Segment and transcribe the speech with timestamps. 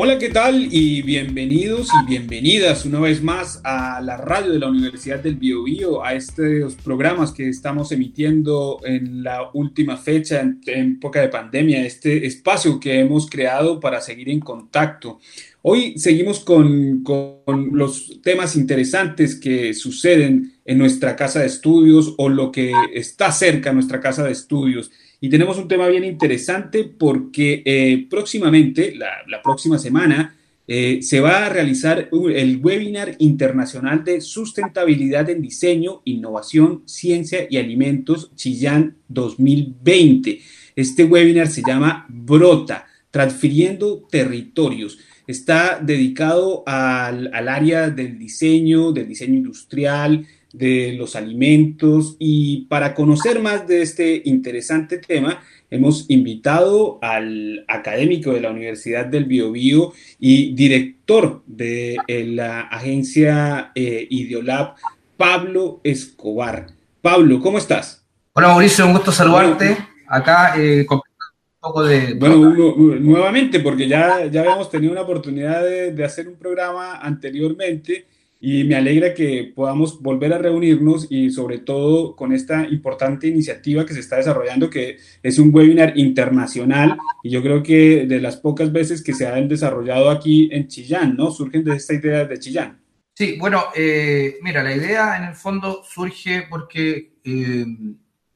[0.00, 0.68] Hola, ¿qué tal?
[0.70, 6.04] Y bienvenidos y bienvenidas una vez más a la radio de la Universidad del Biobío,
[6.04, 12.24] a estos programas que estamos emitiendo en la última fecha, en, época de pandemia, este
[12.26, 15.18] espacio que hemos creado para seguir en contacto.
[15.62, 22.28] Hoy seguimos con, con los temas interesantes que suceden en nuestra casa de estudios o
[22.28, 24.92] lo que está cerca de nuestra casa de estudios.
[25.20, 30.36] Y tenemos un tema bien interesante porque eh, próximamente, la, próxima semana,
[30.66, 37.56] eh, se va a realizar el webinar internacional de sustentabilidad en diseño, innovación, ciencia y
[37.56, 40.40] alimentos Chillán 2020.
[40.76, 44.98] Este webinar se llama Brota, transfiriendo territorios.
[45.26, 52.94] Está dedicado al, al área del diseño, del diseño industrial, de los alimentos y para
[52.94, 59.92] conocer más de este interesante tema hemos invitado al académico de la Universidad del Biobío
[60.18, 64.74] y director de eh, la agencia eh, Ideolab,
[65.16, 66.68] Pablo Escobar.
[67.02, 68.06] Pablo, ¿cómo estás?
[68.32, 69.76] Hola Mauricio, un gusto saludarte.
[70.06, 72.14] Acá eh, con un poco de...
[72.14, 72.36] Bueno,
[73.00, 78.06] nuevamente, porque ya, ya habíamos tenido una oportunidad de, de hacer un programa anteriormente
[78.40, 83.84] y me alegra que podamos volver a reunirnos y sobre todo con esta importante iniciativa
[83.84, 88.36] que se está desarrollando, que es un webinar internacional y yo creo que de las
[88.36, 91.30] pocas veces que se han desarrollado aquí en Chillán, ¿no?
[91.30, 92.80] Surgen de esta idea de Chillán.
[93.14, 97.66] Sí, bueno, eh, mira, la idea en el fondo surge porque eh,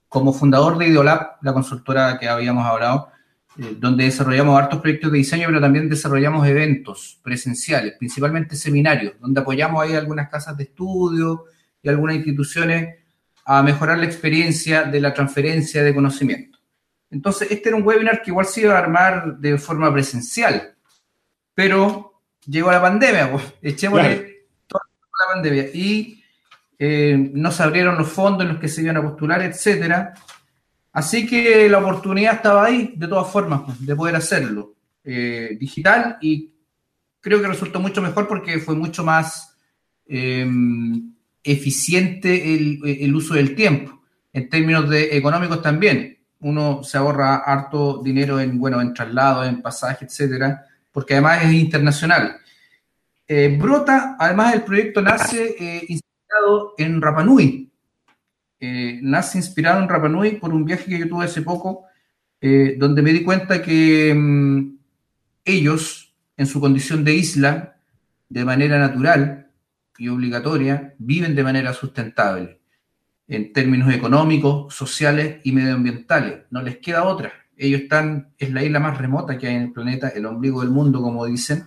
[0.09, 3.09] como fundador de Ideolab, la consultora que habíamos hablado,
[3.59, 9.41] eh, donde desarrollamos hartos proyectos de diseño, pero también desarrollamos eventos presenciales, principalmente seminarios, donde
[9.41, 11.45] apoyamos ahí algunas casas de estudio
[11.83, 12.97] y algunas instituciones
[13.45, 16.59] a mejorar la experiencia de la transferencia de conocimiento.
[17.11, 20.75] Entonces, este era un webinar que igual se iba a armar de forma presencial,
[21.55, 24.85] pero llegó la pandemia, pues, echémosle toda
[25.27, 25.67] la pandemia.
[25.75, 26.25] Y
[26.79, 30.15] eh, no se abrieron los fondos en los que se iban a postular, etcétera
[30.93, 36.19] Así que la oportunidad estaba ahí, de todas formas, pues, de poder hacerlo eh, digital
[36.21, 36.53] y
[37.21, 39.57] creo que resultó mucho mejor porque fue mucho más
[40.07, 44.03] em, eficiente el, uso del tiempo.
[44.33, 49.63] En términos de económicos también, uno se ahorra harto dinero en, bueno, en traslados, en
[49.63, 52.37] pasajes, etcétera, porque además es internacional.
[53.27, 57.72] Eh, Brota, además el proyecto nace eh, inspirado en Rapanui,
[58.65, 61.87] eh, nace inspirado en Rapanui por un viaje que yo tuve hace poco,
[62.41, 64.77] eh, donde me di cuenta que mm,
[65.45, 67.77] ellos, en su condición de isla,
[68.29, 69.51] de manera natural
[69.99, 72.61] y obligatoria, viven de manera sustentable
[73.27, 76.43] en términos económicos, sociales y medioambientales.
[76.51, 77.33] No les queda otra.
[77.57, 80.71] Ellos están, es la isla más remota que hay en el planeta, el ombligo del
[80.71, 81.67] mundo, como dicen,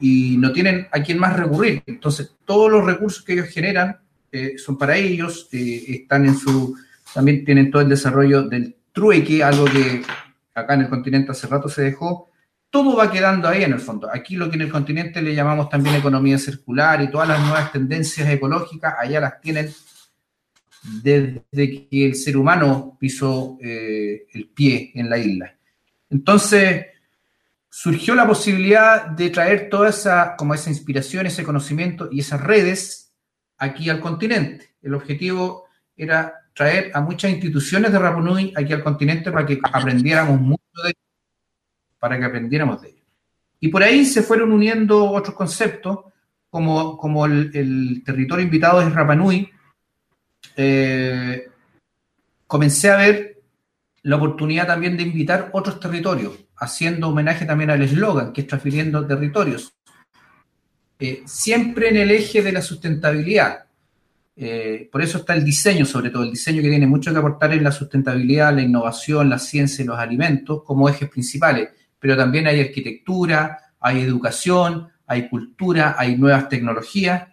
[0.00, 1.82] y no tienen a quién más recurrir.
[1.84, 3.98] Entonces, todos los recursos que ellos generan
[4.34, 6.76] eh, son para ellos, eh, están en su,
[7.14, 10.02] también tienen todo el desarrollo del trueque, algo que
[10.54, 12.30] acá en el continente hace rato se dejó,
[12.68, 14.10] todo va quedando ahí en el fondo.
[14.12, 17.70] Aquí lo que en el continente le llamamos también economía circular y todas las nuevas
[17.70, 19.72] tendencias ecológicas, allá las tienen
[20.82, 25.56] desde que el ser humano pisó eh, el pie en la isla.
[26.10, 26.86] Entonces,
[27.70, 33.03] surgió la posibilidad de traer toda esa, como esa inspiración, ese conocimiento y esas redes
[33.58, 34.74] aquí al continente.
[34.82, 35.66] El objetivo
[35.96, 40.90] era traer a muchas instituciones de Rapunui aquí al continente para que aprendiéramos mucho de
[40.90, 41.02] ellos,
[41.98, 43.02] para que aprendiéramos de ellos.
[43.60, 46.00] Y por ahí se fueron uniendo otros conceptos,
[46.50, 49.50] como, como el, territorio invitado es Rapanui.
[50.56, 51.48] Eh,
[52.46, 53.42] comencé a ver
[54.02, 59.04] la oportunidad también de invitar otros territorios, haciendo homenaje también al eslogan, que es transfiriendo
[59.06, 59.74] territorios.
[60.98, 63.64] Eh, siempre en el eje de la sustentabilidad.
[64.36, 67.52] Eh, por eso está el diseño, sobre todo el diseño que tiene mucho que aportar
[67.52, 71.68] en la sustentabilidad, la innovación, la ciencia y los alimentos como ejes principales.
[71.98, 77.28] Pero también hay arquitectura, hay educación, hay cultura, hay nuevas tecnologías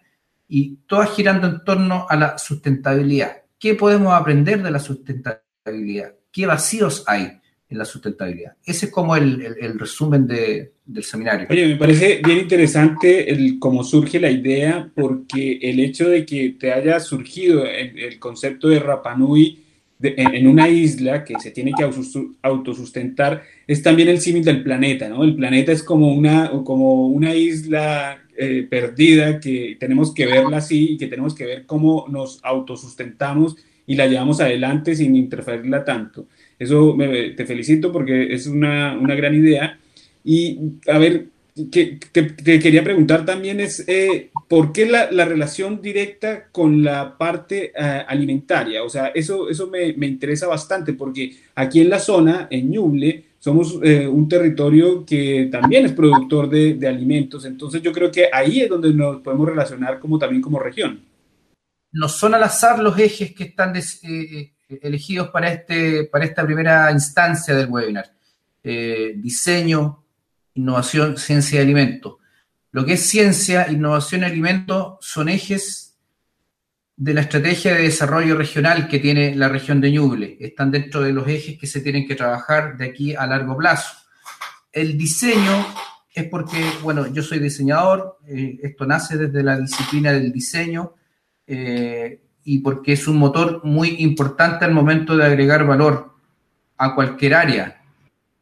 [0.48, 3.42] y todas girando en torno a la sustentabilidad.
[3.58, 6.14] ¿Qué podemos aprender de la sustentabilidad?
[6.30, 7.40] ¿Qué vacíos hay?
[7.72, 8.52] En la sustentabilidad.
[8.64, 11.46] Ese es como el, resumen del seminario.
[11.50, 16.50] Oye, me parece bien interesante el, cómo surge la idea, porque el hecho de que
[16.50, 19.58] te haya surgido el, concepto de Rapanui
[20.00, 21.88] en, una isla que se tiene que
[22.42, 25.24] autosustentar es también el símil del planeta, ¿no?
[25.24, 30.92] El planeta es como una, como una isla eh, perdida que tenemos que verla así
[30.92, 36.26] y que tenemos que ver cómo nos autosustentamos y la llevamos adelante sin interferirla tanto.
[36.62, 36.96] Eso
[37.36, 39.78] te felicito porque es una, gran idea.
[40.24, 41.26] Y a ver,
[41.72, 47.72] que, te, quería preguntar también es, eh, ¿por qué la, relación directa con la parte
[47.76, 48.84] eh, alimentaria?
[48.84, 53.24] O sea, eso, eso me, me, interesa bastante porque aquí en la zona, en Ñuble,
[53.40, 58.28] somos eh, un territorio que también es productor de, de, alimentos, entonces yo creo que
[58.32, 61.00] ahí es donde nos podemos relacionar como también como región.
[61.90, 63.72] No son al azar los ejes que están
[64.80, 68.12] elegidos para, este, para esta primera instancia del webinar.
[68.62, 70.04] diseño,
[70.54, 72.18] innovación, ciencia y alimento.
[72.70, 75.98] Lo que es ciencia, innovación y alimento son ejes
[76.96, 80.36] de la estrategia de desarrollo regional que tiene la región de Ñuble.
[80.40, 83.96] Están dentro de los ejes que se tienen que trabajar de aquí a largo plazo.
[84.70, 85.66] El diseño
[86.14, 90.94] es porque, bueno, yo soy diseñador, eh, esto nace desde la disciplina del diseño
[91.46, 96.14] eh, y porque es un motor muy importante al momento de agregar valor
[96.76, 97.82] a cualquier área,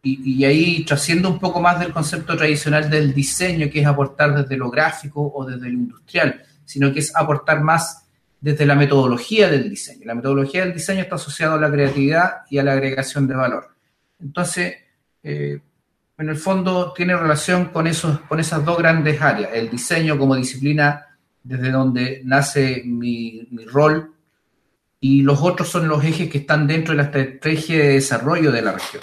[0.02, 4.56] y, ahí trasciendo un poco más del concepto tradicional del diseño, que es aportar desde
[4.56, 8.06] lo gráfico o desde lo industrial, sino que es aportar más
[8.40, 10.06] desde la metodología del diseño.
[10.06, 13.74] La metodología del diseño está asociada a la creatividad y a la agregación de valor.
[14.18, 14.74] Entonces,
[15.22, 15.60] eh,
[16.16, 20.34] en el fondo tiene relación con, esos, con esas dos grandes áreas, el diseño como
[20.36, 21.08] disciplina
[21.42, 24.14] desde donde nace mi, mi rol
[25.00, 28.62] y los otros son los ejes que están dentro de la estrategia de desarrollo de
[28.62, 29.02] la región.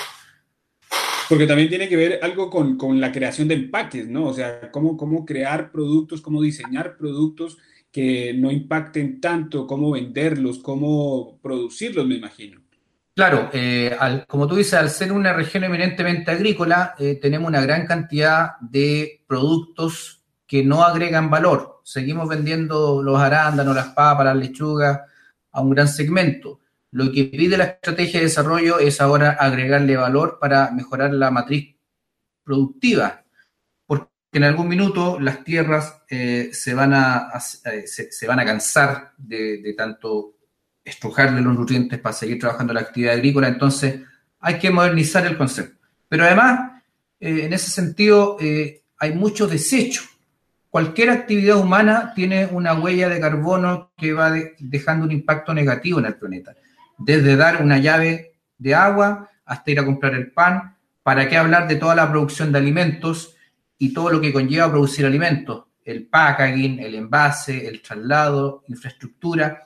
[1.27, 4.27] Porque también tiene que ver algo con, con, la creación de empaques, ¿no?
[4.27, 7.57] O sea, cómo, cómo crear productos, cómo diseñar productos
[7.91, 12.61] que no impacten tanto, cómo venderlos, cómo producirlos, me imagino.
[13.15, 13.97] Claro, eh,
[14.27, 19.23] como tú dices, al ser una región eminentemente agrícola, eh, tenemos una gran cantidad de
[19.27, 21.76] productos que no agregan valor.
[21.87, 25.01] Seguimos vendiendo los arándanos, las papas, las lechugas
[25.51, 26.59] a un gran segmento
[26.91, 31.75] lo que pide la estrategia de desarrollo es ahora agregarle valor para mejorar la matriz
[32.43, 33.25] productiva,
[33.85, 37.29] porque en algún minuto las tierras eh, se, van a,
[37.65, 40.35] eh, se, van a cansar de, tanto
[40.83, 44.01] estrujarle los nutrientes para seguir trabajando la actividad agrícola, entonces
[44.39, 45.85] hay que modernizar el concepto.
[46.07, 46.81] Pero además,
[47.19, 50.03] eh, en ese sentido, hay mucho desecho.
[50.77, 56.05] Cualquier actividad humana tiene una huella de carbono que va dejando un impacto negativo en
[56.05, 56.53] el planeta
[56.99, 61.67] desde dar una llave de agua hasta ir a comprar el pan, ¿para qué hablar
[61.67, 63.35] de toda la producción de alimentos
[63.79, 65.65] y todo lo que conlleva producir alimentos?
[65.83, 69.63] El packaging, el envase, el traslado, infraestructura.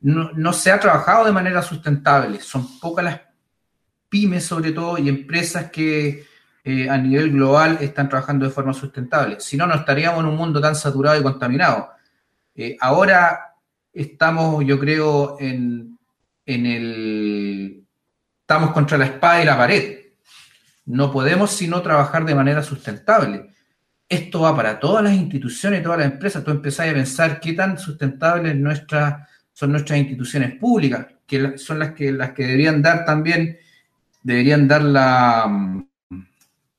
[0.00, 2.40] No, se ha trabajado de manera sustentable.
[2.40, 3.20] Son pocas las
[4.08, 6.24] pymes, sobre todo, y empresas que
[6.64, 9.40] eh, a nivel global están trabajando de forma sustentable.
[9.40, 11.90] Si no, no estaríamos en un mundo tan saturado y contaminado.
[12.54, 13.56] Eh, ahora
[13.92, 15.98] estamos, yo creo, en,
[16.46, 17.84] en el...
[18.40, 19.98] Estamos contra la espada y la pared.
[20.86, 23.50] No podemos sino trabajar de manera sustentable.
[24.08, 26.44] Esto va para todas las instituciones, y todas las empresas.
[26.44, 31.92] Tú empezás a pensar qué tan sustentables nuestras, son nuestras instituciones públicas, que son las
[31.92, 33.56] que, las que deberían dar también,
[34.22, 35.84] deberían dar la,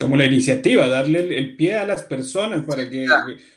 [0.03, 3.07] como la iniciativa, darle el, pie a las personas para que,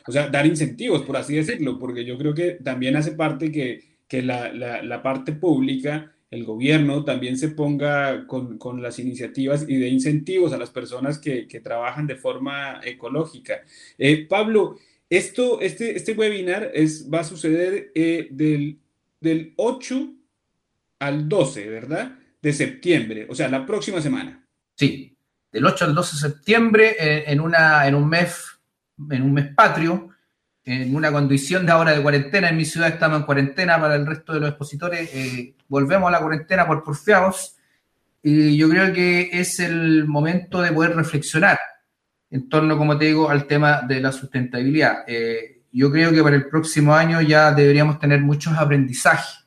[0.07, 3.97] o sea, dar incentivos, por así decirlo, porque yo creo que también hace parte que
[4.07, 9.77] que la, la, parte pública, el gobierno también se ponga con, con, las iniciativas y
[9.77, 13.63] de incentivos a las personas que, que trabajan de forma ecológica.
[13.97, 14.77] Eh, Pablo,
[15.09, 18.79] esto, este, este webinar es, va a suceder eh, del,
[19.19, 20.13] del 8
[20.99, 22.17] al 12, ¿verdad?
[22.41, 24.45] De septiembre, o sea, la próxima semana.
[24.75, 25.16] Sí,
[25.57, 28.45] del 8 al 12 de septiembre eh, en, una, en, un mes,
[29.09, 30.11] en un mes patrio
[30.63, 32.49] en una condición de ahora de cuarentena.
[32.49, 35.09] En mi ciudad estamos en cuarentena para el resto de los expositores.
[35.13, 37.55] Eh, volvemos a la cuarentena por porfiados.
[38.21, 41.57] Y yo creo que es el momento de poder reflexionar
[42.29, 45.05] en torno, como te digo, al tema de la sustentabilidad.
[45.07, 49.45] Eh, yo creo que para el próximo año ya deberíamos tener muchos aprendizajes.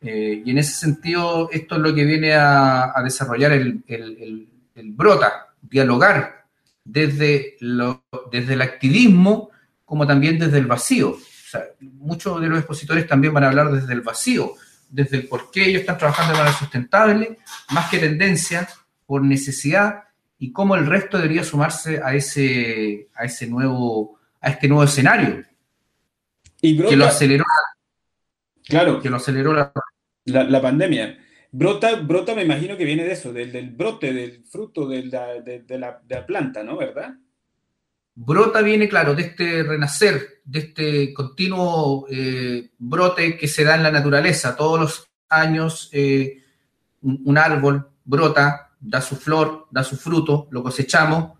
[0.00, 3.82] Y en ese sentido, esto es lo que viene a, desarrollar el,
[4.74, 6.46] Brota, dialogar
[6.84, 9.50] desde, lo, desde el activismo
[9.84, 11.10] como también desde el vacío.
[11.10, 14.52] O sea, muchos de los expositores también van a hablar desde el vacío,
[14.88, 17.38] desde el por qué ellos están trabajando de manera sustentable,
[17.70, 18.68] más que tendencia,
[19.06, 20.04] por necesidad,
[20.38, 25.44] y cómo el resto debería sumarse a ese, a ese nuevo, a este nuevo escenario.
[26.60, 27.44] Y que lo aceleró.
[28.66, 29.00] Claro.
[29.00, 29.72] Que lo aceleró la,
[30.24, 31.18] la, pandemia.
[31.56, 35.40] Brota, brota, me imagino que viene de eso, del, del brote, del fruto de la,
[35.40, 36.76] de, la, de la planta, ¿no?
[36.76, 37.14] ¿Verdad?
[38.12, 43.84] brota viene, claro, de este renacer, de este continuo eh, brote que se da en
[43.84, 44.56] la naturaleza.
[44.56, 46.42] Todos los años eh,
[47.02, 51.38] un, árbol brota, da su flor, da su fruto, lo cosechamos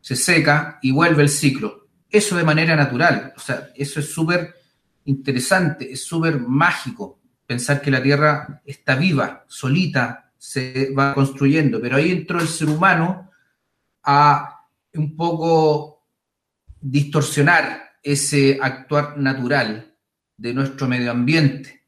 [0.00, 1.86] se seca y vuelve el ciclo.
[2.10, 3.32] Eso de manera natural.
[3.36, 4.56] O sea, eso es súper
[5.04, 7.19] interesante, es súper mágico
[7.50, 11.80] pensar que la Tierra está viva, solita, se va construyendo.
[11.80, 13.28] Pero ahí entró el ser humano
[14.04, 16.06] a un poco
[16.80, 19.96] distorsionar ese actuar natural
[20.36, 21.82] de nuestro medio ambiente.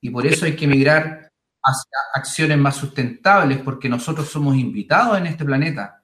[0.00, 1.30] Y por eso hay que migrar
[1.62, 6.02] hacia acciones más sustentables, porque nosotros somos invitados en este planeta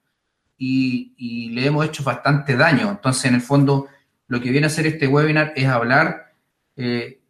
[0.58, 2.90] y, le hemos hecho bastante daño.
[2.90, 3.88] Entonces, en el fondo,
[4.26, 6.34] lo que viene a hacer este webinar es hablar
[6.76, 7.22] eh,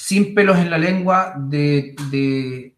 [0.00, 2.74] sin pelos en la lengua de, de,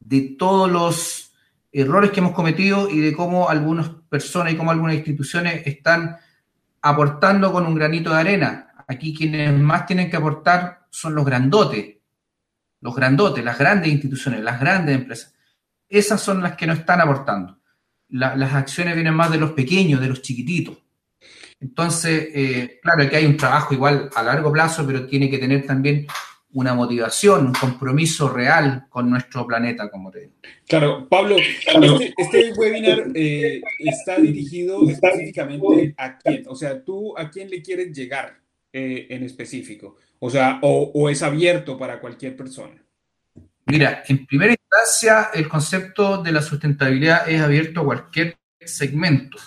[0.00, 1.34] de todos los
[1.70, 6.16] errores que hemos cometido y de cómo algunas personas y cómo algunas instituciones están
[6.80, 8.68] aportando con un granito de arena.
[8.88, 11.96] Aquí quienes más tienen que aportar son los grandotes,
[12.80, 15.34] los grandotes, las grandes instituciones, las grandes empresas.
[15.90, 17.60] Esas son las que no están aportando.
[18.08, 20.78] las acciones vienen más de los pequeños, de los chiquititos.
[21.60, 25.66] Entonces, eh, claro que hay un trabajo igual a largo plazo, pero tiene que tener
[25.66, 26.06] también
[26.54, 30.32] una motivación, un compromiso real con nuestro planeta, como te digo.
[30.66, 37.28] Claro, Pablo, este, este webinar eh, está dirigido específicamente a quién, o sea, tú a
[37.28, 38.38] quién le quieres llegar
[38.72, 42.80] eh, en específico, o sea, o, es abierto para cualquier persona.
[43.66, 49.38] Mira, en primera instancia, el concepto de la sustentabilidad es abierto a cualquier segmento.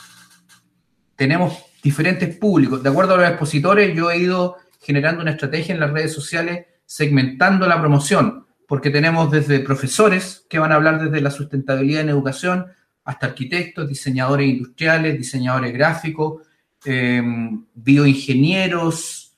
[1.16, 2.82] Tenemos diferentes públicos.
[2.84, 6.66] De acuerdo a los expositores, yo he ido generando una estrategia en las redes sociales
[6.86, 12.10] segmentando la promoción, porque tenemos desde profesores que van a hablar desde la sustentabilidad en
[12.10, 12.68] educación,
[13.04, 16.42] hasta arquitectos, diseñadores industriales, diseñadores gráficos,
[16.86, 19.34] em, bioingenieros,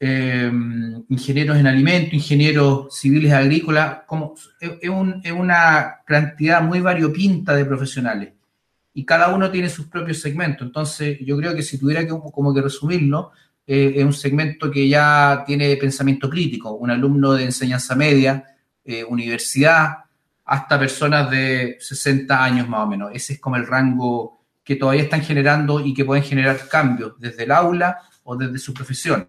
[0.00, 7.64] em, ingenieros en alimentos, ingenieros civiles agrícolas, como, es, es, una cantidad muy variopinta de
[7.64, 8.32] profesionales
[8.94, 10.66] y cada uno tiene sus propios segmentos.
[10.66, 13.32] Entonces, yo creo que si tuviera que, como que resumirlo,
[13.66, 18.44] eh, es un segmento que ya tiene pensamiento crítico, un alumno de enseñanza media,
[18.84, 19.98] eh, universidad,
[20.44, 23.10] hasta personas de 60 años más o menos.
[23.14, 27.44] Ese es como el rango que todavía están generando y que pueden generar cambios desde
[27.44, 29.28] el aula o desde su profesión.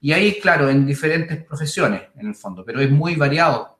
[0.00, 3.77] Y ahí, claro, en diferentes profesiones, en el fondo, pero es muy variado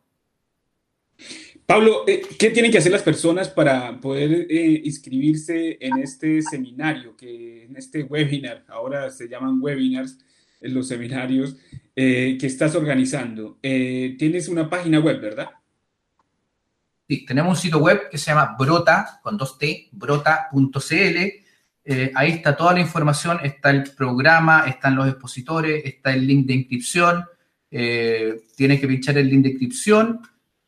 [1.69, 7.15] Pablo, eh, ¿qué tienen que hacer las personas para poder eh, inscribirse en este seminario,
[7.15, 10.17] que en este webinar, ahora se llaman webinars,
[10.63, 11.57] en los seminarios
[11.95, 13.59] eh, que estás organizando?
[13.61, 15.51] tienes una página web, ¿verdad?
[17.07, 21.19] Sí, tenemos un sitio web que se llama Brota, con dos T, brota.cl.
[22.15, 26.55] ahí está toda la información, está el programa, están los expositores, está el link de
[26.55, 27.27] inscripción.
[27.69, 30.23] tienes que pinchar el link de inscripción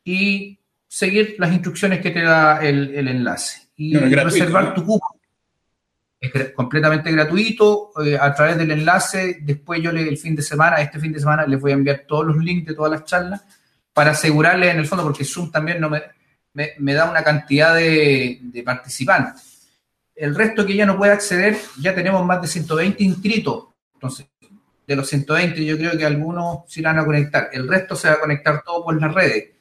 [0.05, 0.59] y
[0.91, 5.21] seguir las instrucciones que te da el, enlace y reservar tu cupo.
[6.19, 9.37] Es completamente gratuito eh, a través del enlace.
[9.41, 12.03] Después yo le, el fin de semana, este fin de semana, les voy a enviar
[12.05, 13.41] todos los links de todas las charlas
[13.93, 16.01] para asegurarles en el fondo, porque Zoom también no me,
[16.53, 19.69] me, da una cantidad de, de, participantes.
[20.13, 23.67] El resto que ya no puede acceder, ya tenemos más de 120 inscritos.
[23.93, 24.27] Entonces,
[24.85, 27.49] de los 120 yo creo que algunos se van a conectar.
[27.53, 29.51] El resto se va a conectar todo por las redes.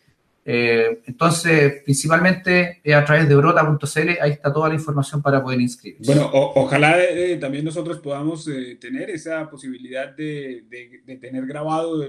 [0.53, 6.13] Eh, entonces, principalmente a través de brota.cl, ahí está toda la información para poder inscribirse.
[6.13, 10.65] Bueno, ojalá eh, también nosotros podamos eh, tener esa posibilidad de,
[11.21, 12.05] tener grabado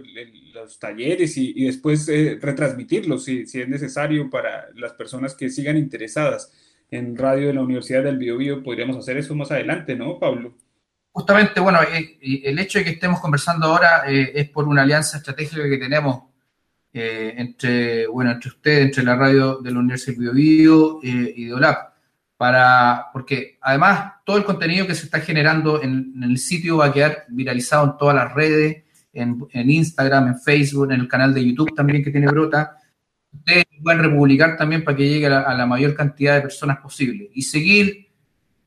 [0.55, 6.51] los talleres y, después retransmitirlos si, si, es necesario para las personas que sigan interesadas
[6.89, 8.63] en radio de la Universidad del Biobío.
[8.63, 10.55] Podríamos hacer eso más adelante, ¿no, Pablo?
[11.12, 15.77] Justamente, bueno, el hecho de que estemos conversando ahora es por una alianza estratégica que
[15.77, 16.30] tenemos
[16.93, 21.45] eh, entre, bueno, entre ustedes, entre la radio de la Universidad de Bio, eh, y
[21.45, 21.93] de OLAP,
[22.36, 26.93] para, porque además todo el contenido que se está generando en, el sitio va a
[26.93, 28.83] quedar viralizado en todas las redes,
[29.13, 32.77] en, Instagram, en Facebook, en el canal de YouTube también que tiene Brota.
[33.31, 37.41] Ustedes pueden republicar también para que llegue a la, mayor cantidad de personas posible y
[37.41, 38.07] seguir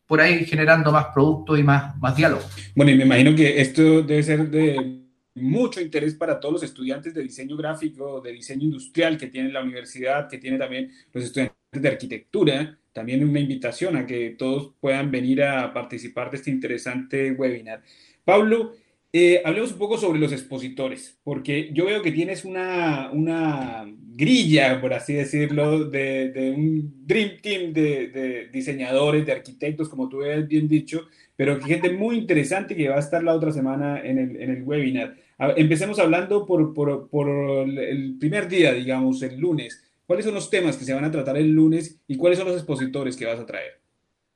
[0.07, 2.43] por ahí generando más productos y más, más diálogo.
[2.75, 5.04] Bueno, y me imagino que esto debe ser de
[5.35, 9.63] mucho interés para todos los estudiantes de diseño gráfico, de diseño industrial que tiene la
[9.63, 12.79] universidad, que tiene también los estudiantes de arquitectura.
[12.93, 17.83] También una invitación a que todos puedan venir a participar de este interesante webinar.
[18.25, 18.75] Pablo,
[19.17, 24.81] eh, hablemos un poco sobre los expositores, porque yo veo que tienes una, una grilla,
[24.81, 30.67] por así decirlo, de, un dream team de, diseñadores, de arquitectos, como tú has bien
[30.67, 31.07] dicho,
[31.37, 34.65] pero gente muy interesante que va a estar la otra semana en el, en el
[34.65, 35.15] webinar.
[35.39, 39.81] Empecemos hablando por, por, por, el primer día, digamos, el lunes.
[40.07, 42.57] ¿Cuáles son los temas que se van a tratar el lunes y cuáles son los
[42.57, 43.81] expositores que vas a traer?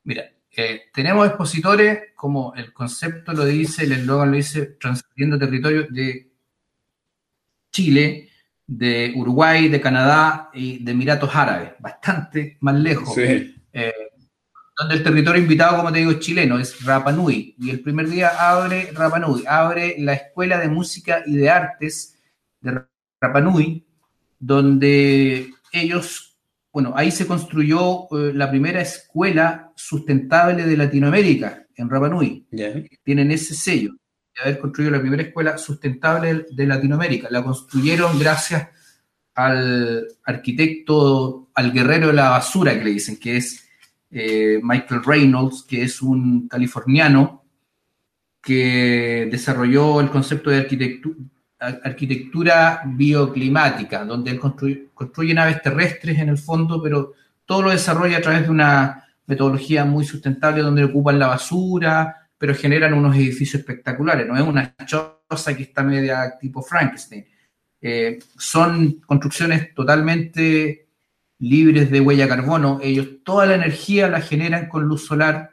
[0.05, 5.87] Mira, eh, tenemos expositores, como el concepto lo dice, el eslogan lo dice, transcurriendo territorio
[5.89, 6.33] de
[7.71, 8.29] Chile,
[8.67, 13.17] de Uruguay, de Canadá y de Emiratos Árabes, bastante más lejos.
[13.17, 13.93] Eh,
[14.79, 17.55] donde el territorio invitado, como te digo, es chileno, es Rapa Nui.
[17.59, 22.17] Y el primer día abre Rapa Nui, abre la Escuela de Música y de Artes
[22.61, 22.83] de
[23.21, 23.85] Rapa Nui,
[24.39, 26.28] donde ellos
[26.79, 32.47] bueno, ahí se construyó eh, la primera escuela sustentable de Latinoamérica, en Rapanui.
[33.03, 33.95] Tienen ese sello
[34.33, 37.27] de haber construido la primera escuela sustentable de Latinoamérica.
[37.33, 38.69] La construyeron gracias
[39.35, 43.69] al arquitecto, al guerrero de la basura que le dicen, que es
[44.13, 47.45] eh, Michael Reynolds, que es un californiano
[48.41, 51.17] que desarrolló el concepto de arquitectura
[51.59, 54.39] arquitectura bioclimática, donde él
[54.95, 59.85] construye, naves terrestres en el fondo, pero todo lo desarrolla a través de una metodología
[59.85, 64.27] muy sustentable donde ocupan la basura, pero generan unos edificios espectaculares.
[64.27, 67.27] No es una choza que está media tipo Frankenstein.
[67.81, 70.89] Eh, son construcciones totalmente
[71.41, 72.81] libres de huella carbono.
[72.83, 75.51] Ellos toda la energía la generan con luz solar,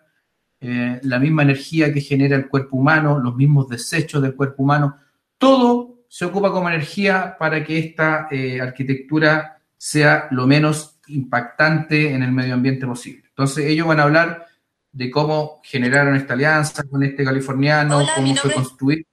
[0.62, 4.98] eh, la misma energía que genera el cuerpo humano, los mismos desechos del cuerpo humano.
[5.38, 12.24] Todo se ocupa como energía para que esta eh, arquitectura sea lo menos impactante en
[12.24, 13.24] el medio ambiente posible.
[13.30, 14.46] Entonces ellos van a hablar
[14.92, 19.06] de cómo generaron esta alianza con este californiano, cómo fue construir,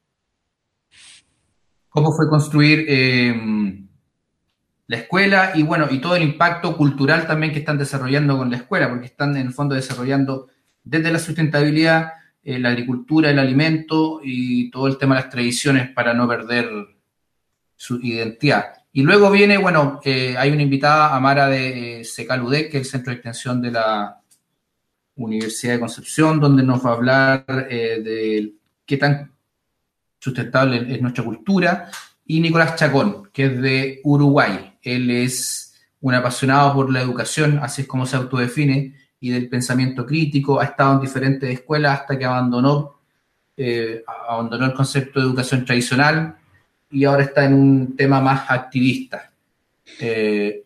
[1.89, 3.89] cómo fue construir em,
[4.87, 8.59] la escuela y bueno, y todo el impacto cultural también que están desarrollando con la
[8.59, 10.49] escuela, porque están en el fondo desarrollando
[10.85, 12.13] desde la sustentabilidad
[12.45, 16.69] eh, la agricultura, el alimento y todo el tema de las tradiciones para no perder
[17.77, 18.75] su identidad.
[18.93, 22.91] Y luego viene, bueno, eh, hay una invitada, Amara de eh, Secaludec, que es el
[22.91, 24.21] centro de extensión de la
[25.15, 29.33] Universidad de Concepción, donde nos va a hablar de qué tan
[30.19, 31.91] sustentable es nuestra cultura.
[32.27, 34.79] Y Nicolás Chacón, que es de Uruguay.
[34.83, 40.05] Él es un apasionado por la educación, así es como se autodefine, y del pensamiento
[40.05, 42.99] crítico, ha estado en diferentes escuelas hasta que abandonó,
[43.57, 46.37] eh, abandonó el concepto de educación tradicional
[46.91, 49.31] y ahora está en un tema más activista.
[50.01, 50.65] Eh,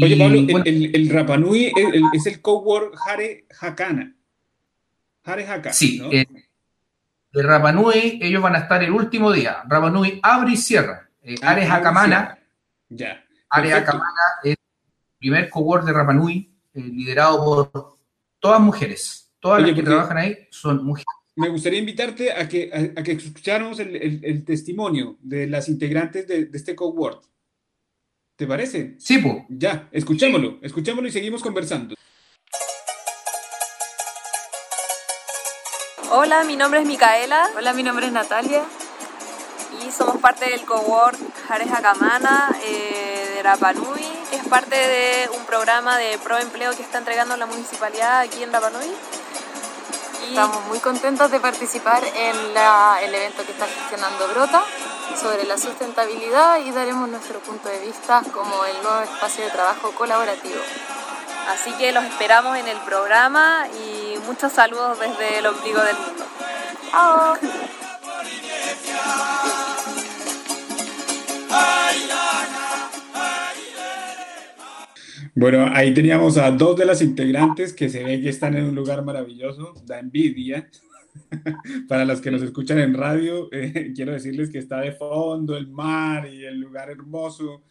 [0.00, 1.72] Oye, Pablo, el, Rapanui
[2.14, 4.14] es, el cowork Hare Hakana.
[5.24, 5.72] Hare Hakana.
[5.72, 6.12] Sí, ¿no?
[6.12, 6.24] Eh,
[7.32, 9.56] el Rapanui, ellos van a estar el último día.
[9.66, 11.08] Rapanui abre y cierra.
[11.20, 12.38] Eh, Hakamana.
[12.88, 13.24] Ya.
[13.50, 17.98] Hare Hakamana es el primer cowork de Rapanui eh, liderado por
[18.38, 19.30] todas mujeres.
[19.40, 21.06] Todas las que trabajan ahí son mujeres.
[21.34, 26.76] Me gustaría invitarte a que, a, que escucháramos el, testimonio de las integrantes de, este
[26.76, 27.24] cowork.
[28.36, 28.96] ¿Te parece?
[28.98, 29.44] Sí, pues.
[29.48, 31.94] Ya, escuchémoslo, escuchémoslo y seguimos conversando.
[36.10, 37.48] Hola, mi nombre es Micaela.
[37.56, 38.62] Hola, mi nombre es Natalia.
[39.84, 44.01] Y somos parte del cowork Jares Acamana eh, de Rapanui
[44.32, 48.90] es parte de un programa de proempleo que está entregando la municipalidad aquí en Rapanui.
[50.24, 52.36] Y estamos muy contentos de participar en
[53.02, 54.62] el evento que está gestionando Brota
[55.20, 59.90] sobre la sustentabilidad y daremos nuestro punto de vista como el nuevo espacio de trabajo
[59.92, 60.60] colaborativo.
[61.50, 66.24] Así que los esperamos en el programa y muchos saludos desde el ombligo del mundo.
[66.90, 67.36] ¡Chao!
[75.34, 78.74] Bueno, ahí teníamos a dos de las integrantes que se ve que están en un
[78.74, 80.68] lugar maravilloso, da envidia.
[81.88, 85.68] Para las que nos escuchan en radio, eh, quiero decirles que está de fondo el
[85.68, 87.62] mar y el lugar hermoso.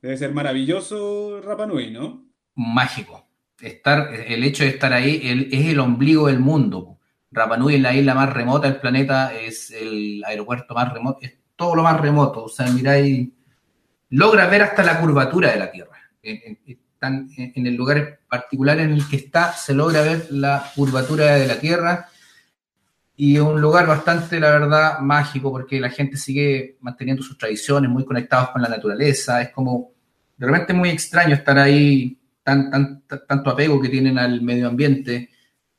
[0.00, 2.26] Debe ser maravilloso Rapa Nui, ¿no?
[2.54, 3.28] Mágico.
[3.60, 7.00] Estar, el hecho de estar ahí es el ombligo del mundo.
[7.30, 11.34] Rapa Nui es la isla más remota del planeta, es el aeropuerto más remoto, es
[11.54, 12.44] todo lo más remoto.
[12.44, 13.28] O sea, miráis,
[14.08, 15.98] logra ver hasta la curvatura de la Tierra
[17.08, 21.58] en el lugar particular en el que está, se logra ver la curvatura de la
[21.58, 22.08] Tierra
[23.16, 27.90] y es un lugar bastante, la verdad, mágico porque la gente sigue manteniendo sus tradiciones,
[27.90, 29.92] muy conectados con la naturaleza, es como,
[30.38, 35.28] de repente muy extraño estar ahí, tan, tan, tanto apego que tienen al medio ambiente.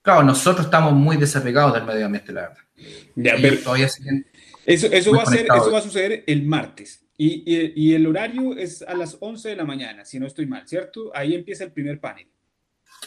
[0.04, 2.58] Claro, nosotros estamos muy desapegados del medio ambiente, la verdad.
[3.16, 7.04] Ya, eso, eso, va a ser, eso va a suceder el martes.
[7.24, 11.12] Y, el horario es a las 11 de la mañana, si no estoy mal, ¿cierto?
[11.14, 12.28] Ahí empieza el primer panel.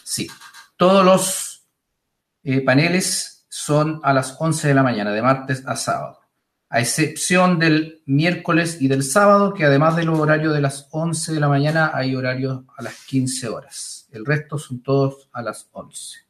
[0.05, 0.29] Sí,
[0.77, 1.67] todos los
[2.45, 6.21] eh, paneles son a las 11 de la mañana, de martes a sábado,
[6.69, 11.41] a excepción del miércoles y del sábado, que además del horario de las 11 de
[11.41, 14.07] la mañana hay horarios a las 15 horas.
[14.13, 16.24] El resto son todos a las 11.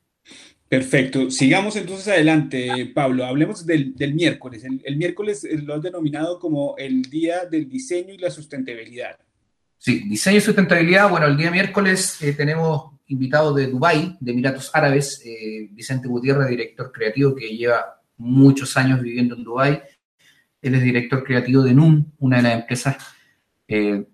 [0.69, 1.31] Perfecto.
[1.31, 3.25] Sigamos entonces adelante, Pablo.
[3.25, 4.65] Hablemos del, miércoles.
[4.65, 9.19] El, miércoles lo has denominado como el Día del Diseño y la Sustentabilidad.
[9.79, 11.11] Sí, diseño y sustentabilidad.
[11.11, 16.49] Bueno, el día miércoles eh, tenemos invitado de Dubái, de Emiratos Árabes, eh, Vicente Gutiérrez,
[16.49, 19.83] director creativo que lleva muchos años viviendo en Dubái.
[20.63, 22.97] Él es director creativo de NUM, una de las empresas
[23.69, 24.07] eh,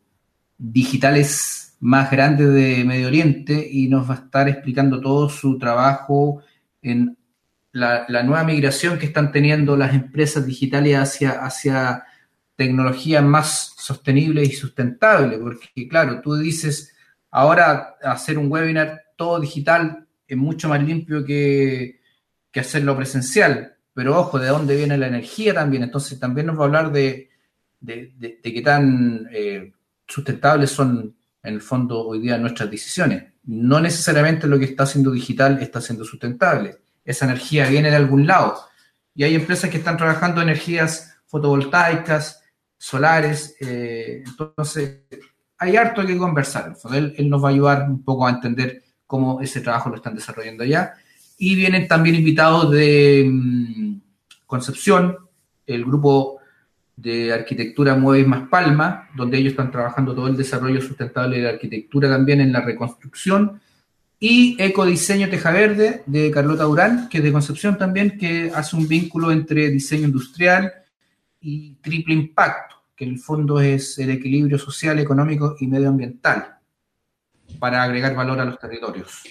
[0.58, 6.42] digitales más grandes de Medio Oriente, y nos va a estar explicando todo su trabajo
[6.82, 7.16] en
[7.72, 12.04] la, nueva migración que están teniendo las empresas digitales hacia, hacia
[12.56, 16.94] tecnologías más sostenibles y sustentables, porque claro, tú dices,
[17.30, 22.00] ahora hacer un webinar todo digital es mucho más limpio que,
[22.54, 26.66] hacerlo presencial, pero ojo, de dónde viene la energía también, entonces también nos va a
[26.66, 27.30] hablar de,
[27.80, 29.72] de, qué tan eh,
[30.06, 35.10] sustentables son en el fondo hoy día nuestras decisiones no necesariamente lo que está haciendo
[35.10, 36.76] digital está siendo sustentable.
[37.04, 38.58] Esa energía viene de algún lado.
[39.14, 42.42] Y hay empresas que están trabajando energías fotovoltaicas,
[42.76, 43.56] solares.
[43.60, 45.00] Eh, entonces,
[45.58, 46.76] hay harto que conversar.
[46.92, 50.14] Él, él, nos va a ayudar un poco a entender cómo ese trabajo lo están
[50.14, 50.94] desarrollando allá.
[51.38, 54.00] Y vienen también invitados de mm,
[54.46, 55.16] Concepción,
[55.66, 56.39] el grupo
[57.00, 61.50] de arquitectura Mueves Más Palma, donde ellos están trabajando todo el desarrollo sustentable de la
[61.50, 63.60] arquitectura también en la reconstrucción,
[64.18, 68.86] y Ecodiseño Teja Verde de Carlota Durán, que es de Concepción también, que hace un
[68.86, 70.72] vínculo entre diseño industrial
[71.40, 76.58] y triple impacto, que en el fondo es el equilibrio social, económico y medioambiental,
[77.58, 79.22] para agregar valor a los territorios.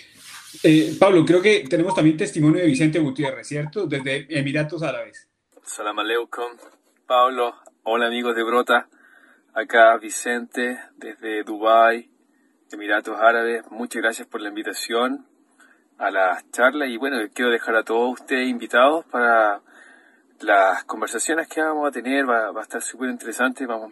[0.64, 3.86] Eh, Pablo, creo que tenemos también testimonio de Vicente Gutiérrez, ¿cierto?
[3.86, 5.28] Desde Emiratos Árabes.
[5.64, 6.79] Salam aleikum.
[7.10, 8.88] Pablo, hola amigos de Brota,
[9.56, 12.08] acá Vicente desde Dubai,
[12.72, 15.26] Emiratos Árabes, muchas gracias por la invitación
[15.98, 16.86] a la charla.
[16.86, 19.60] Y bueno, quiero dejar a todos ustedes invitados para
[20.42, 23.92] las conversaciones que vamos a tener, va, a estar súper interesante, vamos,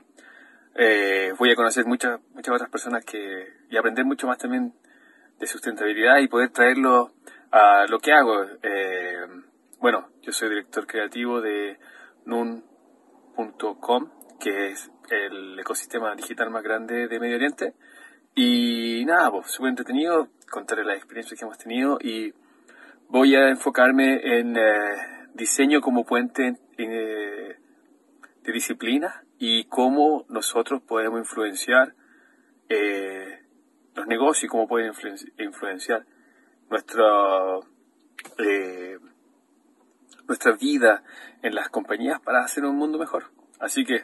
[0.76, 4.76] eh, voy a conocer muchas, muchas otras personas que, y aprender mucho más también
[5.40, 7.14] de sustentabilidad y poder traerlo
[7.50, 8.44] a lo que hago.
[8.62, 9.26] Eh,
[9.80, 11.80] bueno, yo soy director creativo de
[12.26, 12.77] NUN
[14.40, 17.74] que es el ecosistema digital más grande de Medio Oriente.
[18.36, 22.34] Y nada, pues súper entretenido, contarles las experiencias que hemos tenido y
[23.10, 27.58] voy a enfocarme en eh, diseño como puente eh,
[28.44, 31.94] de disciplina y cómo nosotros podemos influenciar
[32.70, 33.40] eh,
[33.96, 34.94] los negocios y cómo pueden
[35.40, 36.06] influenciar
[36.70, 37.04] nuestra,
[40.28, 41.04] nuestra vida
[41.42, 43.32] en las compañías para hacer un mundo mejor.
[43.60, 44.02] Así que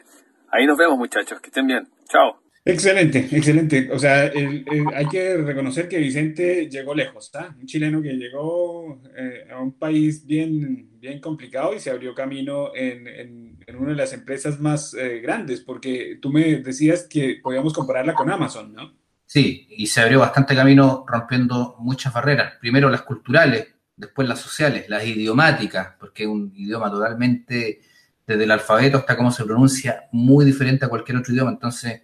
[0.50, 1.88] ahí nos vemos muchachos, que estén bien.
[2.08, 2.44] Chao.
[2.66, 3.90] Excelente, excelente.
[3.92, 7.54] O sea, hay que reconocer que Vicente llegó lejos, ¿está?
[7.60, 12.74] Un chileno que llegó eh, a un país bien, bien complicado y se abrió camino
[12.74, 17.74] en, en, una de las empresas más eh, grandes, porque tú me decías que podíamos
[17.74, 18.94] compararla con Amazon, ¿no?
[19.26, 22.54] Sí, y se abrió bastante camino rompiendo muchas barreras.
[22.60, 27.80] Primero las culturales, después las sociales, las idiomáticas, porque un idioma totalmente,
[28.26, 31.50] desde el alfabeto hasta cómo se pronuncia, muy diferente a cualquier otro idioma.
[31.50, 32.02] Entonces,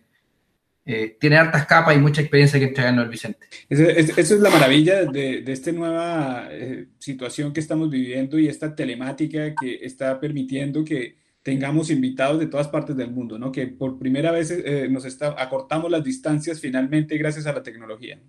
[0.84, 3.46] eh, tiene hartas capas y mucha experiencia que entregarnos el Vicente.
[3.68, 9.54] Esa es, la maravilla de, esta nueva eh, situación que estamos viviendo y esta telemática
[9.54, 13.52] que está permitiendo que tengamos invitados de todas partes del mundo, ¿no?
[13.52, 18.20] Que por primera vez eh, nos está, acortamos las distancias finalmente gracias a la tecnología.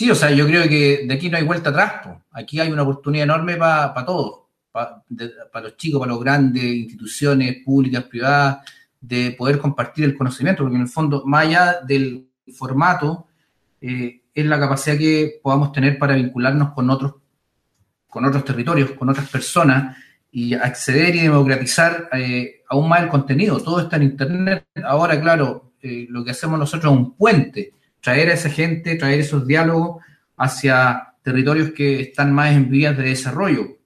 [0.00, 2.08] Sí, o sea, yo creo que de aquí no hay vuelta atrás.
[2.32, 5.02] Aquí hay una oportunidad enorme para todos, para
[5.62, 8.60] los chicos, para los grandes, instituciones públicas, privadas,
[8.98, 13.26] de poder compartir el conocimiento, porque en el fondo, más allá del formato,
[13.78, 17.16] eh, es la capacidad que podamos tener para vincularnos con otros,
[18.08, 19.98] con otros territorios, con otras personas
[20.32, 23.60] y acceder y democratizar eh, aún más el contenido.
[23.60, 24.66] Todo está en Internet.
[24.82, 29.20] Ahora, claro, eh, lo que hacemos nosotros es un puente traer a esa gente, traer
[29.20, 30.02] esos diálogos
[30.36, 33.78] hacia territorios que están más en vías de desarrollo.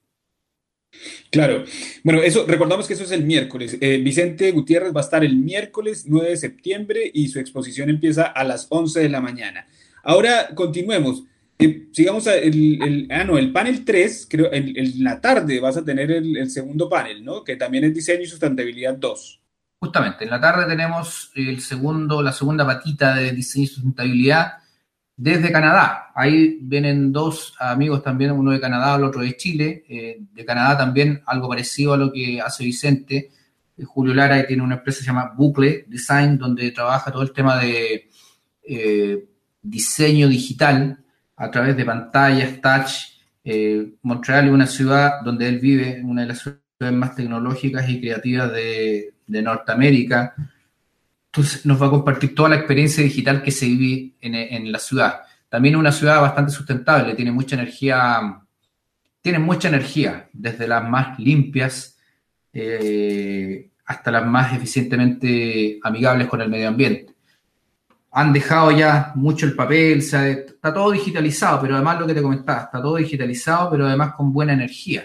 [1.31, 1.65] Claro.
[2.05, 3.77] Bueno, eso, recordamos que eso es el miércoles.
[3.81, 8.25] Eh, Vicente Gutiérrez va a estar el miércoles 9 de septiembre y su exposición empieza
[8.25, 9.67] a las 11 de la mañana.
[10.05, 11.25] Ahora continuemos.
[11.59, 15.85] Eh, sigamos el, el, ah, no, el panel 3, creo, en, la tarde vas a
[15.85, 17.43] tener el, el, segundo panel, ¿no?
[17.43, 19.41] Que también es diseño y sustentabilidad 2.
[19.85, 24.55] Justamente, en la tarde tenemos el segundo, la segunda patita de diseño y sustentabilidad
[25.15, 26.11] desde Canadá.
[26.15, 29.85] Ahí vienen dos amigos también, uno de Canadá, el otro de Chile.
[29.87, 33.31] Eh, de Canadá también algo parecido a lo que hace Vicente.
[33.77, 37.33] Eh, Julio Lara tiene una empresa que se llama Bucle Design, donde trabaja todo el
[37.33, 38.09] tema de
[38.67, 39.29] eh,
[39.61, 40.99] diseño digital
[41.37, 43.13] a través de pantallas, touch
[44.01, 48.51] Montreal es una ciudad donde él vive, una de las ciudades más tecnológicas y creativas
[48.51, 50.35] de, Norteamérica.
[51.27, 55.23] Entonces nos va a compartir toda la experiencia digital que se vive en, la ciudad.
[55.49, 58.41] También es una ciudad bastante sustentable, tiene mucha energía,
[59.21, 61.99] tiene mucha energía, desde las más limpias
[62.53, 67.15] eh, hasta las más eficientemente amigables con el medio ambiente
[68.17, 72.63] han dejado ya mucho el papel, está todo digitalizado, pero además lo que te comentaba,
[72.63, 75.03] está todo digitalizado, pero además con buena energía,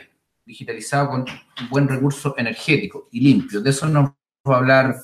[0.49, 3.61] digitalizado con un buen recurso energético y limpio.
[3.61, 4.09] De eso nos
[4.49, 4.95] va a hablar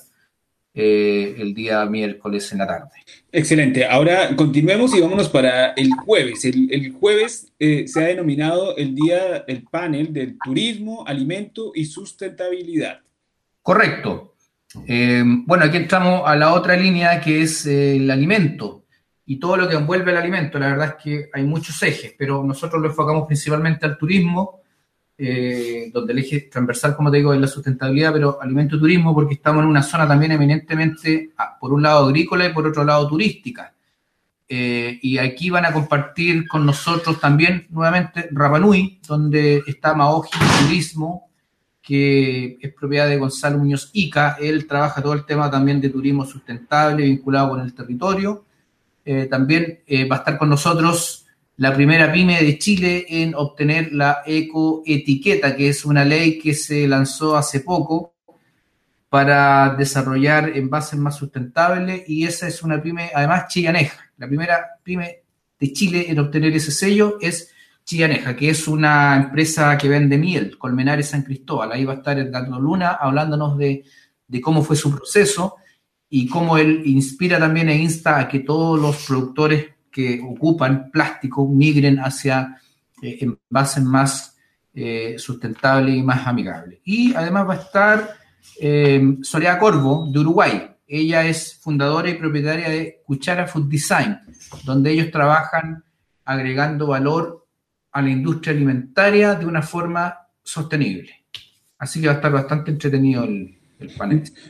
[0.74, 2.90] eh, el día miércoles en la tarde.
[3.32, 3.86] Excelente.
[3.86, 6.44] Ahora continuemos y vámonos para el jueves.
[6.46, 13.02] El, jueves eh, se ha denominado el día, el panel del turismo, alimento y sustentabilidad.
[13.62, 14.36] Correcto.
[14.88, 18.84] Eh, bueno, aquí entramos a la otra línea que es el alimento
[19.28, 20.58] y todo lo que envuelve el alimento.
[20.58, 24.62] La verdad es que hay muchos ejes, pero nosotros lo enfocamos principalmente al turismo,
[25.18, 29.14] eh, donde el eje transversal, como te digo, es la sustentabilidad, pero alimento y turismo,
[29.14, 32.84] porque estamos en una zona también eminentemente, ah, por un lado agrícola y por otro
[32.84, 33.72] lado turística.
[34.48, 41.26] y aquí van a compartir con nosotros también nuevamente Rapanui, donde está Maoji Turismo,
[41.86, 44.38] que es propiedad de Gonzalo Muñoz Ica.
[44.42, 48.44] Él trabaja todo el tema también de turismo sustentable vinculado con el territorio.
[49.06, 51.25] Eh, también eh, va a estar con nosotros
[51.58, 56.88] la primera pyme de Chile en obtener la ecoetiqueta, que es una ley que se
[56.88, 58.16] lanzó hace poco
[59.10, 64.12] para desarrollar envases más sustentables y esa es una pyme, además chillaneja.
[64.18, 65.24] La primera pyme
[65.60, 67.52] de Chile en obtener ese sello es
[67.86, 71.72] Chillaneja, que es una empresa que vende miel, Colmenares San Cristóbal.
[71.72, 73.84] Ahí va a estar Edgardo Luna hablándonos de,
[74.42, 75.58] cómo fue su proceso
[76.10, 81.48] y cómo él inspira también e insta a que todos los productores que ocupan plástico
[81.48, 82.60] migren hacia
[83.02, 84.38] eh, envases más
[84.74, 86.82] eh, sustentables y más amigables.
[86.84, 88.10] Y además va a estar
[88.60, 90.70] eh, Soledad Corvo, de Uruguay.
[90.86, 94.20] Ella es fundadora y propietaria de Cuchara Food Design,
[94.66, 95.86] donde ellos trabajan
[96.26, 97.48] agregando valor
[97.94, 101.24] a la industria alimentaria de una forma sostenible.
[101.78, 103.58] Así que va a estar bastante entretenido el,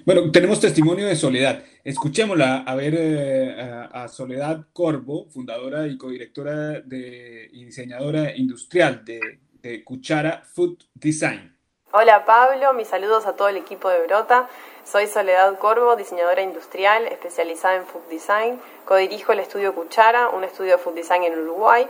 [0.06, 1.64] Bueno, tenemos testimonio de Soledad.
[1.84, 3.56] Escuchémosla a ver eh,
[3.92, 11.56] a, Soledad Corvo, fundadora y codirectora de, y diseñadora industrial de, de Cuchara Food Design.
[11.92, 14.50] Hola Pablo, mis saludos a todo el equipo de Brota.
[14.84, 18.60] Soy Soledad Corvo, diseñadora industrial especializada en food design.
[18.84, 21.88] Codirijo el estudio Cuchara, un estudio de food design en Uruguay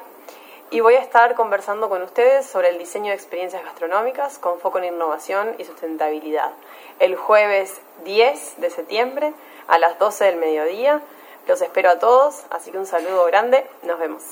[0.72, 4.80] y voy a estar conversando con ustedes sobre el diseño de experiencias gastronómicas con foco
[4.80, 6.52] en innovación y sustentabilidad.
[7.00, 9.34] El jueves 10 de septiembre
[9.68, 11.02] a las 12 del mediodía.
[11.48, 14.24] Los espero a todos, así que un saludo grande, nos vemos.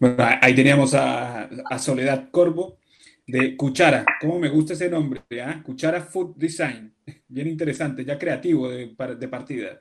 [0.00, 2.78] Bueno, ahí teníamos a, Soledad Corvo
[3.26, 4.04] de Cuchara.
[4.20, 5.22] ¿Cómo me gusta ese nombre?
[5.30, 5.62] ¿eh?
[5.64, 6.94] Cuchara Food Design.
[7.28, 8.88] Bien interesante, ya creativo de,
[9.28, 9.80] partida.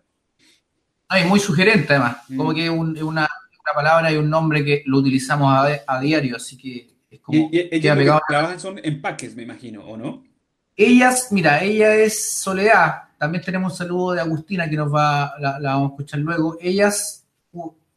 [1.07, 2.55] Ay, muy sugerente además, como mm.
[2.55, 3.27] que una
[3.73, 5.53] palabra y un nombre que lo utilizamos
[5.88, 7.49] a, diario, así que es como...
[7.51, 10.23] Y, ellas trabajan son empaques, me imagino, ¿o no?
[10.79, 15.59] Ellas, mira, ella es Soledad, también tenemos un saludo de Agustina que nos va, la,
[15.59, 16.55] vamos a escuchar luego.
[16.61, 17.25] Ellas,